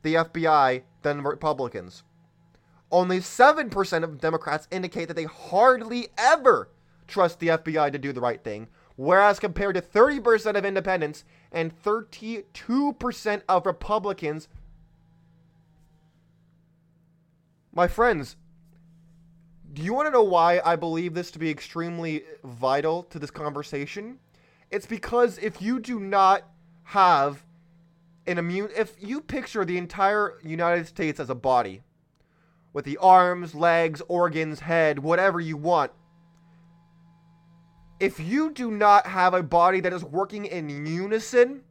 the 0.02 0.14
FBI 0.14 0.82
than 1.02 1.23
Republicans. 1.23 2.02
Only 2.90 3.20
7% 3.20 4.02
of 4.02 4.20
Democrats 4.20 4.66
indicate 4.73 5.06
that 5.06 5.14
they 5.14 5.25
hardly 5.25 6.09
ever 6.18 6.68
trust 7.06 7.38
the 7.38 7.49
FBI 7.49 7.92
to 7.92 7.99
do 7.99 8.12
the 8.12 8.20
right 8.20 8.42
thing, 8.42 8.68
whereas 8.97 9.38
compared 9.38 9.76
to 9.76 9.80
30% 9.80 10.56
of 10.56 10.64
independents 10.64 11.25
and 11.52 11.73
32% 11.82 13.42
of 13.49 13.66
Republicans. 13.66 14.49
My 17.72 17.86
friends, 17.86 18.36
do 19.72 19.82
you 19.82 19.94
want 19.94 20.06
to 20.06 20.12
know 20.12 20.22
why 20.22 20.60
I 20.64 20.76
believe 20.76 21.14
this 21.14 21.30
to 21.32 21.38
be 21.38 21.50
extremely 21.50 22.24
vital 22.42 23.04
to 23.04 23.18
this 23.18 23.30
conversation? 23.30 24.18
It's 24.70 24.86
because 24.86 25.38
if 25.38 25.62
you 25.62 25.78
do 25.78 26.00
not 26.00 26.44
have 26.84 27.44
an 28.26 28.38
immune, 28.38 28.70
if 28.76 28.96
you 29.00 29.20
picture 29.20 29.64
the 29.64 29.78
entire 29.78 30.38
United 30.42 30.86
States 30.86 31.20
as 31.20 31.30
a 31.30 31.34
body, 31.34 31.82
with 32.72 32.84
the 32.84 32.98
arms, 32.98 33.54
legs, 33.54 34.00
organs, 34.08 34.60
head, 34.60 34.98
whatever 34.98 35.40
you 35.40 35.56
want. 35.56 35.92
If 37.98 38.18
you 38.18 38.50
do 38.50 38.70
not 38.70 39.06
have 39.06 39.34
a 39.34 39.42
body 39.42 39.80
that 39.80 39.92
is 39.92 40.04
working 40.04 40.46
in 40.46 40.86
unison 40.86 41.62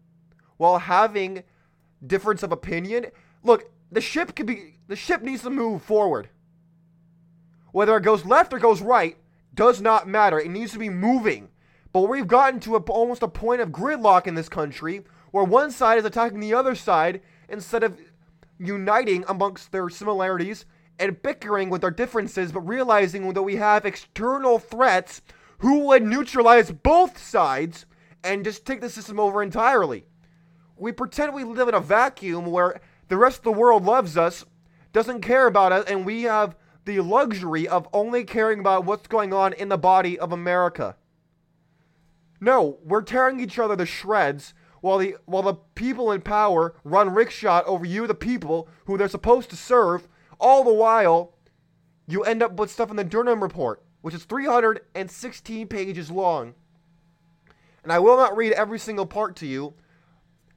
while 0.58 0.78
having 0.78 1.44
difference 2.06 2.44
of 2.44 2.52
opinion, 2.52 3.08
look, 3.44 3.72
the 3.92 4.02
ship 4.02 4.36
could 4.36 4.46
be 4.46 4.79
the 4.90 4.96
ship 4.96 5.22
needs 5.22 5.44
to 5.44 5.52
move 5.52 5.84
forward. 5.84 6.30
Whether 7.72 7.96
it 7.96 8.04
goes 8.04 8.26
left 8.26 8.52
or 8.52 8.60
goes 8.60 8.82
right 8.82 9.16
does 9.54 9.80
not 9.80 10.08
matter. 10.08 10.40
It 10.40 10.50
needs 10.50 10.74
to 10.74 10.80
be 10.80 10.90
moving. 10.90 11.50
But 11.94 12.10
we've 12.10 12.28
gotten 12.28 12.60
to 12.62 12.76
a, 12.76 12.80
almost 12.80 13.22
a 13.22 13.28
point 13.28 13.62
of 13.62 13.70
gridlock 13.70 14.26
in 14.26 14.34
this 14.34 14.50
country 14.50 15.04
where 15.32 15.44
one 15.44 15.70
side 15.70 16.00
is 16.00 16.06
attacking 16.06 16.40
the 16.40 16.56
other 16.56 16.74
side 16.74 17.22
instead 17.48 17.84
of 17.84 18.00
uniting 18.58 19.24
amongst 19.28 19.72
their 19.72 19.90
similarities 19.90 20.66
and 20.98 21.22
bickering 21.22 21.70
with 21.70 21.84
our 21.84 21.92
differences, 21.92 22.52
but 22.52 22.62
realizing 22.62 23.32
that 23.32 23.44
we 23.44 23.58
have 23.58 23.86
external 23.86 24.58
threats 24.58 25.22
who 25.60 25.82
would 25.82 26.04
neutralize 26.04 26.72
both 26.72 27.18
sides 27.18 27.86
and 28.24 28.44
just 28.44 28.66
take 28.66 28.82
the 28.82 28.90
system 28.90 29.20
over 29.20 29.44
entirely. 29.44 30.06
We 30.76 30.92
pretend 30.92 31.34
we 31.34 31.44
live 31.44 31.68
in 31.68 31.76
a 31.76 31.80
vacuum 31.80 32.48
where 32.48 32.82
the 33.08 33.18
rest 33.18 33.40
of 33.40 33.44
the 33.44 33.52
world 33.52 33.86
loves 33.86 34.18
us, 34.18 34.46
doesn't 34.92 35.22
care 35.22 35.48
about 35.48 35.72
us, 35.72 35.86
and 35.88 36.06
we 36.06 36.24
have 36.24 36.56
the 36.86 37.00
luxury 37.02 37.68
of 37.68 37.88
only 37.94 38.24
caring 38.24 38.60
about 38.60 38.86
what's 38.86 39.08
going 39.08 39.34
on 39.34 39.54
in 39.54 39.70
the 39.70 39.78
body 39.78 40.18
of 40.18 40.32
America. 40.32 40.96
No, 42.42 42.80
we're 42.84 43.02
tearing 43.02 43.40
each 43.40 43.60
other 43.60 43.76
to 43.76 43.86
shreds 43.86 44.54
while 44.82 44.98
the 44.98 45.18
while 45.26 45.44
the 45.44 45.56
people 45.76 46.12
in 46.12 46.22
power 46.22 46.74
run 46.84 47.10
rickshot 47.10 47.66
over 47.66 47.86
you, 47.86 48.08
the 48.08 48.16
people 48.16 48.70
who 48.86 48.98
they're 48.98 49.10
supposed 49.10 49.50
to 49.50 49.56
serve, 49.56 50.08
all 50.40 50.64
the 50.64 50.74
while, 50.74 51.34
you 52.08 52.24
end 52.24 52.42
up 52.42 52.54
with 52.54 52.72
stuff 52.72 52.90
in 52.90 52.96
the 52.96 53.04
Durham 53.04 53.44
report, 53.44 53.84
which 54.02 54.16
is 54.16 54.24
316 54.24 55.68
pages 55.68 56.10
long. 56.10 56.54
And 57.84 57.92
I 57.92 58.00
will 58.00 58.18
not 58.18 58.36
read 58.36 58.54
every 58.54 58.80
single 58.80 59.06
part 59.06 59.36
to 59.38 59.46
you, 59.46 59.74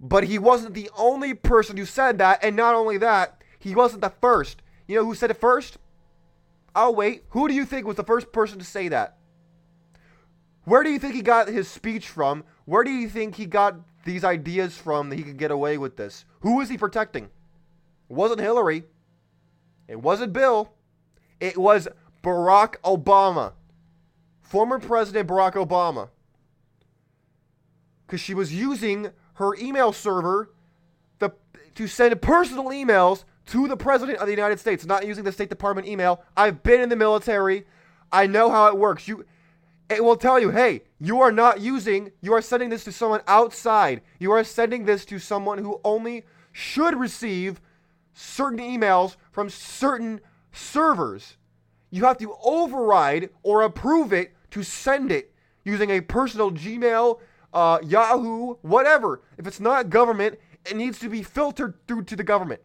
But 0.01 0.25
he 0.25 0.39
wasn't 0.39 0.75
the 0.75 0.91
only 0.97 1.35
person 1.35 1.77
who 1.77 1.85
said 1.85 2.19
that, 2.19 2.43
and 2.43 2.57
not 2.57 2.75
only 2.75 2.99
that, 2.99 3.43
he 3.59 3.75
wasn't 3.75 4.03
the 4.03 4.13
first. 4.21 4.63
You 4.87 4.97
know 4.97 5.05
who 5.05 5.15
said 5.15 5.31
it 5.31 5.41
first? 5.41 5.79
Oh, 6.75 6.91
wait. 6.91 7.25
Who 7.31 7.49
do 7.49 7.55
you 7.55 7.65
think 7.65 7.87
was 7.87 7.97
the 7.97 8.05
first 8.05 8.33
person 8.33 8.59
to 8.59 8.65
say 8.65 8.89
that? 8.89 9.17
Where 10.65 10.83
do 10.83 10.91
you 10.91 10.99
think 10.99 11.15
he 11.15 11.23
got 11.23 11.49
his 11.49 11.69
speech 11.69 12.09
from? 12.09 12.45
Where 12.65 12.85
do 12.85 12.91
you 12.91 13.09
think 13.09 13.35
he 13.35 13.47
got 13.47 13.77
these 14.05 14.25
ideas 14.25 14.77
from 14.77 15.11
that 15.11 15.17
he 15.17 15.23
could 15.23 15.39
get 15.39 15.51
away 15.51 15.79
with 15.79 15.97
this? 15.97 16.25
Who 16.41 16.57
was 16.57 16.69
he 16.69 16.77
protecting? 16.77 17.25
It 17.25 17.31
wasn't 18.15 18.41
Hillary. 18.41 18.85
It 19.89 20.01
wasn't 20.01 20.33
Bill. 20.33 20.73
It 21.41 21.57
was 21.57 21.89
Barack 22.23 22.77
Obama. 22.85 23.53
Former 24.49 24.79
President 24.79 25.29
Barack 25.29 25.55
Obama. 25.55 26.09
Because 28.07 28.21
she 28.21 28.35
was 28.35 28.55
using 28.55 29.11
her 29.35 29.55
email 29.57 29.93
server 29.93 30.53
the, 31.19 31.31
to 31.75 31.87
send 31.89 32.21
personal 32.23 32.67
emails 32.67 33.25
to 33.47 33.67
the 33.67 33.77
President 33.77 34.19
of 34.19 34.27
the 34.27 34.33
United 34.33 34.61
States, 34.61 34.87
not 34.87 35.07
using 35.07 35.25
the 35.25 35.33
State 35.33 35.49
Department 35.49 35.89
email. 35.89 36.23
I've 36.37 36.63
been 36.63 36.81
in 36.81 36.89
the 36.89 36.97
military. 36.97 37.67
I 38.13 38.27
know 38.27 38.51
how 38.51 38.69
it 38.69 38.77
works. 38.77 39.09
You 39.09 39.25
it 39.89 40.03
will 40.03 40.17
tell 40.17 40.41
you, 40.41 40.51
hey, 40.51 40.83
you 41.01 41.21
are 41.21 41.31
not 41.31 41.61
using, 41.61 42.11
you 42.21 42.33
are 42.33 42.43
sending 42.43 42.71
this 42.71 42.83
to 42.85 42.93
someone 42.93 43.21
outside. 43.29 44.01
You 44.19 44.33
are 44.33 44.43
sending 44.43 44.85
this 44.85 45.05
to 45.07 45.21
someone 45.21 45.59
who 45.59 45.81
only 45.85 46.25
should 46.51 46.99
receive 46.99 47.61
certain 48.13 48.59
emails 48.59 49.17
from 49.31 49.49
certain 49.49 50.21
servers. 50.53 51.37
You 51.91 52.05
have 52.05 52.19
to 52.19 52.35
override 52.43 53.31
or 53.45 53.63
approve 53.63 54.13
it 54.13 54.36
to 54.51 54.63
send 54.63 55.13
it 55.13 55.33
using 55.65 55.91
a 55.91 56.01
personal 56.01 56.51
Gmail, 56.51 57.21
uh, 57.53 57.79
Yahoo, 57.83 58.55
whatever. 58.63 59.23
If 59.39 59.47
it's 59.47 59.61
not 59.61 59.91
government, 59.91 60.39
it 60.65 60.77
needs 60.77 60.99
to 61.01 61.09
be 61.09 61.23
filtered 61.23 61.75
through 61.87 62.05
to 62.05 62.17
the 62.17 62.25
government, 62.25 62.61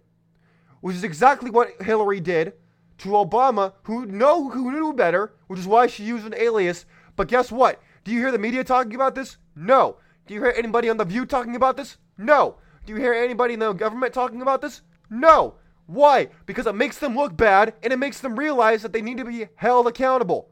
which 0.82 0.96
is 0.96 1.04
exactly 1.04 1.50
what 1.50 1.82
Hillary 1.82 2.20
did 2.20 2.54
to 3.00 3.10
Obama, 3.10 3.74
who 3.84 4.06
know 4.06 4.50
who 4.50 4.72
knew 4.72 4.94
better, 4.94 5.34
which 5.48 5.60
is 5.60 5.68
why 5.68 5.88
she 5.88 6.04
used 6.04 6.26
an 6.26 6.36
alias 6.36 6.86
but 7.16 7.28
guess 7.28 7.52
what? 7.52 7.82
Do 8.04 8.12
you 8.12 8.20
hear 8.20 8.32
the 8.32 8.40
media 8.40 8.64
talking 8.64 8.96
about 8.96 9.16
this? 9.16 9.38
No. 9.56 9.98
Do 10.26 10.34
you 10.34 10.42
hear 10.42 10.54
anybody 10.58 10.90
on 10.90 10.98
The 10.98 11.06
View 11.06 11.26
talking 11.26 11.56
about 11.56 11.78
this? 11.78 11.98
No. 12.18 12.58
Do 12.86 12.94
you 12.94 13.00
hear 13.00 13.14
anybody 13.14 13.54
in 13.54 13.60
the 13.60 13.74
government 13.74 14.14
talking 14.14 14.42
about 14.42 14.62
this? 14.62 14.82
No. 15.10 15.56
Why? 15.86 16.30
Because 16.46 16.68
it 16.68 16.76
makes 16.76 16.98
them 16.98 17.16
look 17.16 17.36
bad 17.36 17.74
and 17.84 17.92
it 17.92 18.00
makes 18.00 18.20
them 18.20 18.40
realize 18.40 18.82
that 18.82 18.94
they 18.94 19.02
need 19.02 19.18
to 19.18 19.26
be 19.26 19.48
held 19.56 19.88
accountable. 19.88 20.50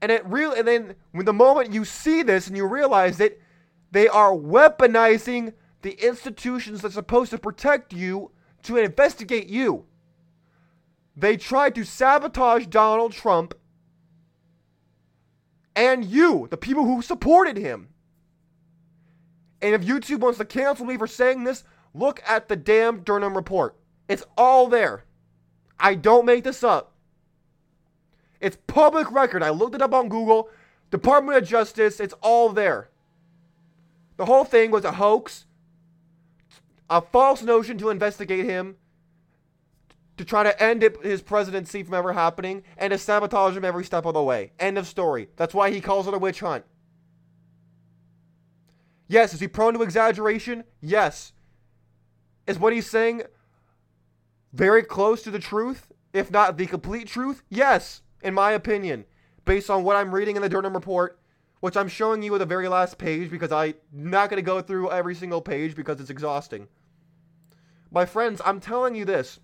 And 0.00 0.12
it 0.12 0.24
real 0.26 0.52
and 0.52 0.68
then 0.68 0.94
when 1.12 1.24
the 1.24 1.32
moment 1.32 1.72
you 1.72 1.84
see 1.84 2.22
this 2.22 2.46
and 2.46 2.56
you 2.56 2.66
realize 2.66 3.20
it, 3.20 3.40
they 3.90 4.08
are 4.08 4.32
weaponizing 4.32 5.54
the 5.82 5.92
institutions 6.04 6.82
that's 6.82 6.94
supposed 6.94 7.30
to 7.30 7.38
protect 7.38 7.92
you 7.92 8.30
to 8.64 8.76
investigate 8.76 9.48
you. 9.48 9.86
They 11.16 11.36
tried 11.36 11.74
to 11.76 11.84
sabotage 11.84 12.66
Donald 12.66 13.12
Trump 13.12 13.54
and 15.76 16.04
you, 16.04 16.48
the 16.50 16.56
people 16.56 16.84
who 16.84 17.02
supported 17.02 17.56
him. 17.56 17.88
And 19.60 19.74
if 19.74 19.82
YouTube 19.82 20.20
wants 20.20 20.38
to 20.38 20.44
cancel 20.44 20.86
me 20.86 20.96
for 20.96 21.06
saying 21.06 21.44
this, 21.44 21.64
look 21.94 22.20
at 22.26 22.48
the 22.48 22.56
damn 22.56 23.00
Durham 23.00 23.36
report. 23.36 23.76
It's 24.08 24.24
all 24.36 24.68
there. 24.68 25.04
I 25.78 25.94
don't 25.94 26.26
make 26.26 26.44
this 26.44 26.62
up. 26.62 26.93
It's 28.44 28.58
public 28.66 29.10
record. 29.10 29.42
I 29.42 29.48
looked 29.48 29.74
it 29.74 29.80
up 29.80 29.94
on 29.94 30.10
Google. 30.10 30.50
Department 30.90 31.38
of 31.38 31.48
Justice, 31.48 31.98
it's 31.98 32.12
all 32.20 32.50
there. 32.50 32.90
The 34.18 34.26
whole 34.26 34.44
thing 34.44 34.70
was 34.70 34.84
a 34.84 34.92
hoax, 34.92 35.46
a 36.90 37.00
false 37.00 37.42
notion 37.42 37.78
to 37.78 37.88
investigate 37.88 38.44
him, 38.44 38.76
to 40.18 40.26
try 40.26 40.42
to 40.42 40.62
end 40.62 40.82
it, 40.82 41.02
his 41.02 41.22
presidency 41.22 41.82
from 41.82 41.94
ever 41.94 42.12
happening 42.12 42.62
and 42.76 42.90
to 42.90 42.98
sabotage 42.98 43.56
him 43.56 43.64
every 43.64 43.82
step 43.82 44.04
of 44.04 44.12
the 44.12 44.22
way. 44.22 44.52
End 44.60 44.76
of 44.76 44.86
story. 44.86 45.28
That's 45.36 45.54
why 45.54 45.70
he 45.70 45.80
calls 45.80 46.06
it 46.06 46.12
a 46.12 46.18
witch 46.18 46.40
hunt. 46.40 46.66
Yes, 49.08 49.32
is 49.32 49.40
he 49.40 49.48
prone 49.48 49.72
to 49.72 49.82
exaggeration? 49.82 50.64
Yes. 50.82 51.32
Is 52.46 52.58
what 52.58 52.74
he's 52.74 52.90
saying 52.90 53.22
very 54.52 54.82
close 54.82 55.22
to 55.22 55.30
the 55.30 55.38
truth, 55.38 55.90
if 56.12 56.30
not 56.30 56.58
the 56.58 56.66
complete 56.66 57.08
truth? 57.08 57.42
Yes, 57.48 58.02
in 58.24 58.34
my 58.34 58.52
opinion, 58.52 59.04
based 59.44 59.70
on 59.70 59.84
what 59.84 59.96
I'm 59.96 60.12
reading 60.12 60.34
in 60.34 60.42
the 60.42 60.48
Durham 60.48 60.74
report, 60.74 61.18
which 61.60 61.76
I'm 61.76 61.88
showing 61.88 62.22
you 62.22 62.34
at 62.34 62.38
the 62.38 62.46
very 62.46 62.68
last 62.68 62.98
page 62.98 63.30
because 63.30 63.52
I'm 63.52 63.74
not 63.92 64.30
going 64.30 64.38
to 64.38 64.42
go 64.42 64.60
through 64.60 64.90
every 64.90 65.14
single 65.14 65.40
page 65.40 65.76
because 65.76 66.00
it's 66.00 66.10
exhausting. 66.10 66.66
My 67.90 68.06
friends, 68.06 68.40
I'm 68.44 68.60
telling 68.60 68.96
you 68.96 69.04
this 69.04 69.38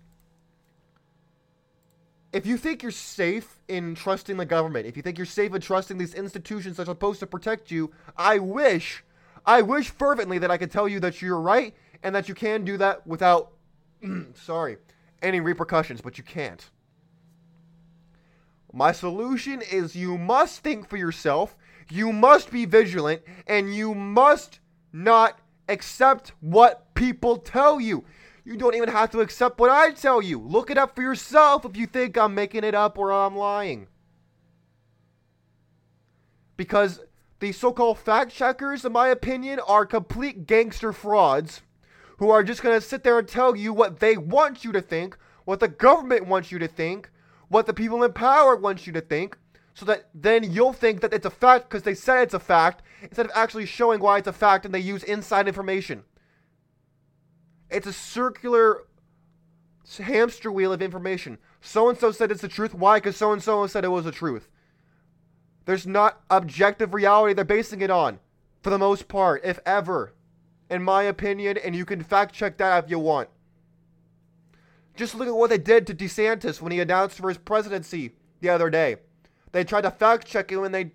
if 2.33 2.45
you 2.45 2.57
think 2.57 2.81
you're 2.81 2.91
safe 2.91 3.59
in 3.67 3.93
trusting 3.93 4.37
the 4.37 4.45
government, 4.45 4.87
if 4.87 4.95
you 4.95 5.03
think 5.03 5.17
you're 5.17 5.25
safe 5.25 5.53
in 5.53 5.61
trusting 5.61 5.97
these 5.97 6.13
institutions 6.13 6.77
that 6.77 6.83
are 6.83 6.91
supposed 6.91 7.19
to 7.19 7.27
protect 7.27 7.71
you, 7.71 7.91
I 8.17 8.39
wish, 8.39 9.03
I 9.45 9.61
wish 9.61 9.89
fervently 9.89 10.37
that 10.39 10.49
I 10.49 10.57
could 10.57 10.71
tell 10.71 10.87
you 10.87 10.99
that 11.01 11.21
you're 11.21 11.39
right 11.39 11.75
and 12.03 12.15
that 12.15 12.29
you 12.29 12.35
can 12.35 12.63
do 12.63 12.77
that 12.77 13.05
without, 13.05 13.51
sorry, 14.33 14.77
any 15.21 15.39
repercussions, 15.39 16.01
but 16.01 16.17
you 16.17 16.23
can't. 16.23 16.69
My 18.73 18.91
solution 18.91 19.61
is 19.61 19.95
you 19.95 20.17
must 20.17 20.61
think 20.61 20.87
for 20.87 20.97
yourself, 20.97 21.57
you 21.89 22.13
must 22.13 22.51
be 22.51 22.65
vigilant, 22.65 23.21
and 23.45 23.75
you 23.75 23.93
must 23.93 24.59
not 24.93 25.39
accept 25.67 26.31
what 26.39 26.93
people 26.93 27.37
tell 27.37 27.81
you. 27.81 28.05
You 28.43 28.57
don't 28.57 28.75
even 28.75 28.89
have 28.89 29.11
to 29.11 29.19
accept 29.19 29.59
what 29.59 29.69
I 29.69 29.91
tell 29.91 30.21
you. 30.21 30.39
Look 30.39 30.71
it 30.71 30.77
up 30.77 30.95
for 30.95 31.01
yourself 31.01 31.65
if 31.65 31.77
you 31.77 31.85
think 31.85 32.17
I'm 32.17 32.33
making 32.33 32.63
it 32.63 32.73
up 32.73 32.97
or 32.97 33.11
I'm 33.11 33.35
lying. 33.35 33.87
Because 36.57 37.01
the 37.39 37.51
so 37.51 37.71
called 37.71 37.99
fact 37.99 38.31
checkers, 38.31 38.85
in 38.85 38.93
my 38.93 39.09
opinion, 39.09 39.59
are 39.67 39.85
complete 39.85 40.47
gangster 40.47 40.93
frauds 40.93 41.61
who 42.17 42.29
are 42.29 42.43
just 42.43 42.61
going 42.61 42.79
to 42.79 42.85
sit 42.85 43.03
there 43.03 43.19
and 43.19 43.27
tell 43.27 43.55
you 43.55 43.73
what 43.73 43.99
they 43.99 44.15
want 44.15 44.63
you 44.63 44.71
to 44.71 44.81
think, 44.81 45.17
what 45.43 45.59
the 45.59 45.67
government 45.67 46.27
wants 46.27 46.51
you 46.51 46.59
to 46.59 46.67
think, 46.67 47.09
what 47.51 47.65
the 47.65 47.73
people 47.73 48.01
in 48.03 48.13
power 48.13 48.55
want 48.55 48.87
you 48.87 48.93
to 48.93 49.01
think, 49.01 49.37
so 49.73 49.85
that 49.85 50.07
then 50.13 50.49
you'll 50.49 50.71
think 50.71 51.01
that 51.01 51.13
it's 51.13 51.25
a 51.25 51.29
fact 51.29 51.69
because 51.69 51.83
they 51.83 51.93
said 51.93 52.21
it's 52.21 52.33
a 52.33 52.39
fact 52.39 52.81
instead 53.01 53.25
of 53.25 53.31
actually 53.35 53.65
showing 53.65 53.99
why 53.99 54.17
it's 54.17 54.27
a 54.27 54.33
fact 54.33 54.63
and 54.63 54.73
they 54.73 54.79
use 54.79 55.03
inside 55.03 55.49
information. 55.49 56.03
It's 57.69 57.87
a 57.87 57.93
circular 57.93 58.85
hamster 59.97 60.49
wheel 60.49 60.71
of 60.71 60.81
information. 60.81 61.39
So 61.59 61.89
and 61.89 61.97
so 61.97 62.13
said 62.13 62.31
it's 62.31 62.41
the 62.41 62.47
truth. 62.47 62.73
Why? 62.73 62.97
Because 62.97 63.17
so 63.17 63.33
and 63.33 63.43
so 63.43 63.67
said 63.67 63.83
it 63.83 63.89
was 63.89 64.05
the 64.05 64.11
truth. 64.13 64.47
There's 65.65 65.85
not 65.85 66.21
objective 66.29 66.93
reality 66.93 67.33
they're 67.33 67.43
basing 67.43 67.81
it 67.81 67.91
on, 67.91 68.19
for 68.61 68.69
the 68.69 68.79
most 68.79 69.09
part, 69.09 69.41
if 69.43 69.59
ever, 69.65 70.13
in 70.69 70.83
my 70.83 71.03
opinion, 71.03 71.57
and 71.57 71.75
you 71.75 71.83
can 71.83 72.01
fact 72.01 72.33
check 72.33 72.57
that 72.57 72.85
if 72.85 72.89
you 72.89 72.97
want. 72.97 73.27
Just 74.95 75.15
look 75.15 75.27
at 75.27 75.35
what 75.35 75.49
they 75.49 75.57
did 75.57 75.87
to 75.87 75.93
DeSantis 75.93 76.61
when 76.61 76.71
he 76.71 76.79
announced 76.79 77.17
for 77.17 77.29
his 77.29 77.37
presidency 77.37 78.13
the 78.39 78.49
other 78.49 78.69
day. 78.69 78.97
They 79.51 79.63
tried 79.63 79.81
to 79.81 79.91
fact 79.91 80.27
check 80.27 80.51
him 80.51 80.63
and 80.63 80.73
they 80.73 80.91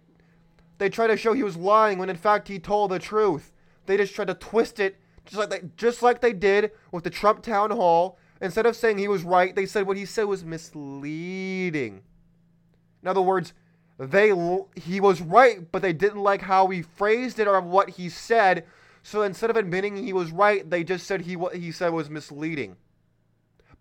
they 0.79 0.91
tried 0.91 1.07
to 1.07 1.17
show 1.17 1.33
he 1.33 1.43
was 1.43 1.57
lying 1.57 1.99
when 1.99 2.11
in 2.11 2.17
fact 2.17 2.49
he 2.49 2.59
told 2.59 2.91
the 2.91 2.99
truth. 2.99 3.53
They 3.87 3.97
just 3.97 4.15
tried 4.15 4.29
to 4.29 4.35
twist 4.35 4.79
it 4.79 4.99
just 5.25 5.39
like 5.39 5.51
they, 5.51 5.69
just 5.77 6.03
like 6.03 6.21
they 6.21 6.33
did 6.33 6.73
with 6.93 7.05
the 7.05 7.11
Trump 7.11 7.43
town 7.43 7.71
hall. 7.71 8.19
Instead 8.41 8.67
of 8.67 8.77
saying 8.77 8.99
he 8.99 9.09
was 9.09 9.23
right, 9.23 9.55
they 9.55 9.67
said 9.67 9.87
what 9.87 9.97
he 9.97 10.05
said 10.05 10.25
was 10.25 10.45
misleading. 10.45 12.03
In 13.03 13.09
other 13.09 13.23
words, 13.23 13.53
they 13.99 14.29
he 14.75 15.01
was 15.01 15.21
right, 15.21 15.71
but 15.73 15.83
they 15.83 15.93
didn't 15.93 16.23
like 16.23 16.43
how 16.43 16.69
he 16.69 16.83
phrased 16.83 17.39
it 17.39 17.49
or 17.49 17.61
what 17.61 17.91
he 17.91 18.09
said. 18.09 18.65
So 19.03 19.23
instead 19.23 19.51
of 19.51 19.57
admitting 19.57 19.97
he 19.97 20.13
was 20.13 20.33
right, 20.33 20.69
they 20.69 20.85
just 20.85 21.07
said 21.07 21.23
he 21.23 21.37
what 21.37 21.57
he 21.57 21.73
said 21.73 21.93
was 21.93 22.11
misleading. 22.11 22.77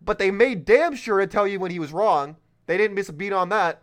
But 0.06 0.20
they 0.20 0.32
made 0.32 0.66
damn 0.66 0.96
sure 0.96 1.20
to 1.20 1.28
tell 1.28 1.48
you 1.48 1.60
when 1.60 1.72
he 1.72 1.80
was 1.80 1.92
wrong. 1.92 2.38
They 2.68 2.78
didn't 2.78 2.96
miss 2.96 3.10
a 3.10 3.14
beat 3.14 3.34
on 3.34 3.50
that. 3.50 3.82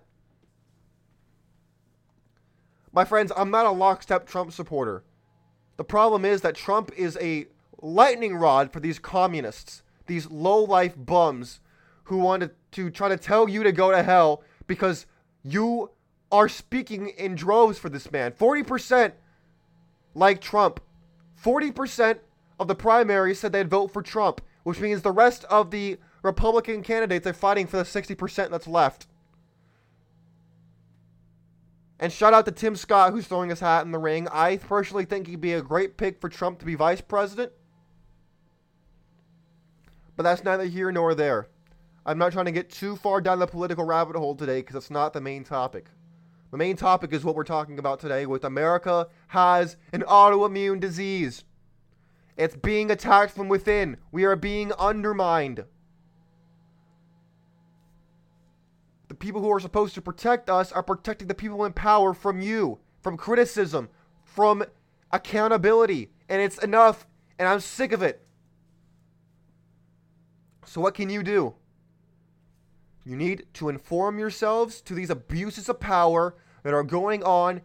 My 2.92 3.04
friends, 3.04 3.32
I'm 3.36 3.50
not 3.50 3.66
a 3.66 3.70
lockstep 3.70 4.26
Trump 4.26 4.52
supporter. 4.52 5.02
The 5.76 5.84
problem 5.84 6.24
is 6.24 6.42
that 6.42 6.54
Trump 6.54 6.92
is 6.96 7.18
a 7.20 7.46
lightning 7.80 8.36
rod 8.36 8.72
for 8.72 8.80
these 8.80 8.98
communists, 8.98 9.82
these 10.06 10.30
low 10.30 10.62
life 10.62 10.94
bums 10.96 11.60
who 12.04 12.18
want 12.18 12.50
to 12.72 12.90
try 12.90 13.08
to 13.08 13.16
tell 13.16 13.48
you 13.48 13.62
to 13.62 13.72
go 13.72 13.90
to 13.90 14.02
hell 14.02 14.42
because 14.66 15.06
you 15.42 15.90
are 16.30 16.48
speaking 16.48 17.08
in 17.08 17.34
droves 17.34 17.78
for 17.78 17.88
this 17.88 18.10
man. 18.12 18.32
40% 18.32 19.12
like 20.14 20.40
Trump. 20.40 20.80
40% 21.42 22.18
of 22.60 22.68
the 22.68 22.74
primary 22.74 23.34
said 23.34 23.52
they'd 23.52 23.68
vote 23.68 23.92
for 23.92 24.02
Trump, 24.02 24.40
which 24.62 24.80
means 24.80 25.02
the 25.02 25.10
rest 25.10 25.44
of 25.44 25.70
the 25.70 25.98
Republican 26.22 26.82
candidates 26.82 27.26
are 27.26 27.32
fighting 27.32 27.66
for 27.66 27.76
the 27.76 27.82
60% 27.82 28.50
that's 28.50 28.68
left. 28.68 29.06
And 31.98 32.12
shout 32.12 32.34
out 32.34 32.44
to 32.46 32.52
Tim 32.52 32.74
Scott, 32.74 33.12
who's 33.12 33.26
throwing 33.26 33.50
his 33.50 33.60
hat 33.60 33.84
in 33.84 33.92
the 33.92 33.98
ring. 33.98 34.26
I 34.32 34.56
personally 34.56 35.04
think 35.04 35.26
he'd 35.26 35.40
be 35.40 35.52
a 35.52 35.62
great 35.62 35.96
pick 35.96 36.20
for 36.20 36.28
Trump 36.28 36.58
to 36.58 36.64
be 36.64 36.74
vice 36.74 37.00
president. 37.00 37.52
But 40.16 40.24
that's 40.24 40.44
neither 40.44 40.64
here 40.64 40.90
nor 40.90 41.14
there. 41.14 41.48
I'm 42.04 42.18
not 42.18 42.32
trying 42.32 42.46
to 42.46 42.52
get 42.52 42.70
too 42.70 42.96
far 42.96 43.20
down 43.20 43.38
the 43.38 43.46
political 43.46 43.84
rabbit 43.84 44.16
hole 44.16 44.34
today 44.34 44.60
because 44.60 44.74
it's 44.74 44.90
not 44.90 45.12
the 45.12 45.20
main 45.20 45.44
topic. 45.44 45.86
The 46.50 46.56
main 46.58 46.76
topic 46.76 47.12
is 47.12 47.24
what 47.24 47.36
we're 47.36 47.44
talking 47.44 47.78
about 47.78 48.00
today 48.00 48.26
with 48.26 48.44
America 48.44 49.06
has 49.28 49.76
an 49.92 50.02
autoimmune 50.02 50.80
disease. 50.80 51.44
It's 52.36 52.56
being 52.56 52.90
attacked 52.90 53.32
from 53.32 53.48
within. 53.48 53.96
We 54.10 54.24
are 54.24 54.36
being 54.36 54.72
undermined. 54.72 55.64
The 59.12 59.18
people 59.18 59.42
who 59.42 59.52
are 59.52 59.60
supposed 59.60 59.94
to 59.96 60.00
protect 60.00 60.48
us 60.48 60.72
are 60.72 60.82
protecting 60.82 61.28
the 61.28 61.34
people 61.34 61.66
in 61.66 61.74
power 61.74 62.14
from 62.14 62.40
you, 62.40 62.78
from 63.02 63.18
criticism, 63.18 63.90
from 64.24 64.64
accountability. 65.10 66.08
And 66.30 66.40
it's 66.40 66.56
enough, 66.56 67.06
and 67.38 67.46
I'm 67.46 67.60
sick 67.60 67.92
of 67.92 68.00
it. 68.02 68.26
So, 70.64 70.80
what 70.80 70.94
can 70.94 71.10
you 71.10 71.22
do? 71.22 71.52
You 73.04 73.16
need 73.16 73.44
to 73.52 73.68
inform 73.68 74.18
yourselves 74.18 74.80
to 74.80 74.94
these 74.94 75.10
abuses 75.10 75.68
of 75.68 75.78
power 75.78 76.34
that 76.62 76.72
are 76.72 76.82
going 76.82 77.22
on 77.22 77.60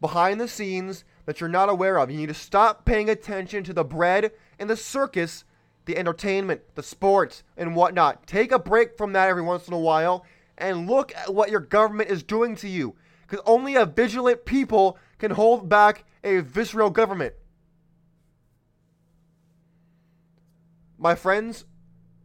behind 0.00 0.40
the 0.40 0.46
scenes 0.46 1.02
that 1.24 1.40
you're 1.40 1.48
not 1.48 1.68
aware 1.68 1.98
of. 1.98 2.12
You 2.12 2.18
need 2.18 2.28
to 2.28 2.34
stop 2.34 2.84
paying 2.84 3.10
attention 3.10 3.64
to 3.64 3.72
the 3.72 3.82
bread 3.82 4.30
and 4.56 4.70
the 4.70 4.76
circus, 4.76 5.42
the 5.86 5.98
entertainment, 5.98 6.60
the 6.76 6.82
sports, 6.84 7.42
and 7.56 7.74
whatnot. 7.74 8.24
Take 8.28 8.52
a 8.52 8.58
break 8.60 8.96
from 8.96 9.14
that 9.14 9.28
every 9.28 9.42
once 9.42 9.66
in 9.66 9.74
a 9.74 9.80
while 9.80 10.24
and 10.58 10.88
look 10.88 11.14
at 11.14 11.34
what 11.34 11.50
your 11.50 11.60
government 11.60 12.10
is 12.10 12.22
doing 12.22 12.56
to 12.56 12.68
you. 12.68 12.96
Because 13.22 13.42
only 13.46 13.74
a 13.74 13.86
vigilant 13.86 14.44
people 14.44 14.98
can 15.18 15.32
hold 15.32 15.68
back 15.68 16.04
a 16.22 16.40
visceral 16.40 16.90
government. 16.90 17.34
My 20.98 21.14
friends, 21.14 21.64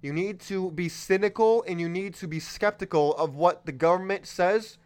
you 0.02 0.13
need 0.13 0.39
to 0.41 0.72
be 0.72 0.89
cynical 0.89 1.63
and 1.67 1.80
you 1.80 1.89
need 1.89 2.13
to 2.15 2.28
be 2.28 2.39
skeptical 2.39 3.15
of 3.15 3.36
what 3.36 3.65
the 3.65 3.72
government 3.72 4.26
says 4.26 4.78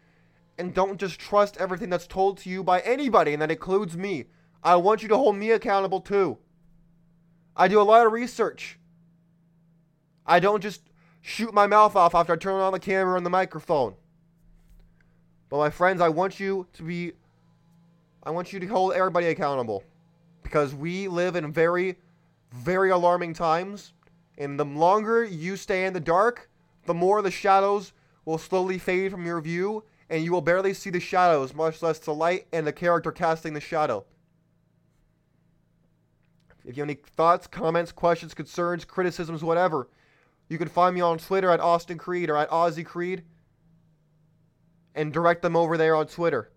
and 0.58 0.74
don't 0.74 0.98
just 0.98 1.20
trust 1.20 1.56
everything 1.58 1.90
that's 1.90 2.06
told 2.06 2.38
to 2.38 2.50
you 2.50 2.64
by 2.64 2.80
anybody, 2.80 3.32
and 3.32 3.42
that 3.42 3.50
includes 3.50 3.96
me. 3.96 4.24
I 4.62 4.76
want 4.76 5.02
you 5.02 5.08
to 5.08 5.16
hold 5.16 5.36
me 5.36 5.50
accountable 5.50 6.00
too. 6.00 6.38
I 7.54 7.68
do 7.68 7.80
a 7.80 7.82
lot 7.82 8.06
of 8.06 8.12
research. 8.12 8.78
I 10.26 10.40
don't 10.40 10.62
just 10.62 10.82
shoot 11.26 11.52
my 11.52 11.66
mouth 11.66 11.96
off 11.96 12.14
after 12.14 12.34
I 12.34 12.36
turn 12.36 12.60
on 12.60 12.72
the 12.72 12.78
camera 12.78 13.16
and 13.16 13.26
the 13.26 13.30
microphone. 13.30 13.96
But 15.48 15.58
my 15.58 15.70
friends, 15.70 16.00
I 16.00 16.08
want 16.08 16.38
you 16.38 16.68
to 16.74 16.84
be 16.84 17.12
I 18.22 18.30
want 18.30 18.52
you 18.52 18.60
to 18.60 18.66
hold 18.66 18.92
everybody 18.92 19.26
accountable 19.26 19.82
because 20.44 20.72
we 20.72 21.08
live 21.08 21.34
in 21.34 21.52
very 21.52 21.96
very 22.52 22.90
alarming 22.90 23.34
times 23.34 23.92
and 24.38 24.58
the 24.58 24.64
longer 24.64 25.24
you 25.24 25.56
stay 25.56 25.84
in 25.84 25.92
the 25.92 26.00
dark, 26.00 26.48
the 26.84 26.94
more 26.94 27.22
the 27.22 27.30
shadows 27.30 27.92
will 28.24 28.38
slowly 28.38 28.78
fade 28.78 29.10
from 29.10 29.26
your 29.26 29.40
view 29.40 29.82
and 30.08 30.22
you 30.22 30.30
will 30.30 30.40
barely 30.40 30.74
see 30.74 30.90
the 30.90 31.00
shadows, 31.00 31.54
much 31.54 31.82
less 31.82 31.98
the 31.98 32.14
light 32.14 32.46
and 32.52 32.64
the 32.64 32.72
character 32.72 33.10
casting 33.10 33.52
the 33.52 33.60
shadow. 33.60 34.04
If 36.64 36.76
you 36.76 36.82
have 36.82 36.88
any 36.88 37.00
thoughts, 37.16 37.48
comments, 37.48 37.90
questions, 37.90 38.32
concerns, 38.32 38.84
criticisms, 38.84 39.42
whatever, 39.42 39.88
you 40.48 40.58
can 40.58 40.68
find 40.68 40.94
me 40.94 41.00
on 41.00 41.18
Twitter 41.18 41.50
at 41.50 41.60
Austin 41.60 41.98
Creed 41.98 42.30
or 42.30 42.36
at 42.36 42.50
Aussie 42.50 42.86
Creed 42.86 43.22
and 44.94 45.12
direct 45.12 45.42
them 45.42 45.56
over 45.56 45.76
there 45.76 45.94
on 45.94 46.06
Twitter. 46.06 46.50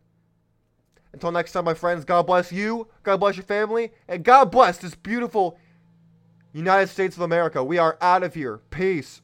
Until 1.11 1.31
next 1.31 1.51
time, 1.53 1.65
my 1.65 1.73
friends, 1.73 2.05
God 2.05 2.27
bless 2.27 2.51
you, 2.51 2.87
God 3.03 3.17
bless 3.17 3.35
your 3.35 3.43
family, 3.43 3.91
and 4.07 4.23
God 4.23 4.51
bless 4.51 4.77
this 4.77 4.95
beautiful 4.95 5.57
United 6.53 6.87
States 6.87 7.15
of 7.15 7.23
America. 7.23 7.63
We 7.63 7.77
are 7.77 7.97
out 7.99 8.23
of 8.23 8.35
here. 8.35 8.59
Peace. 8.69 9.21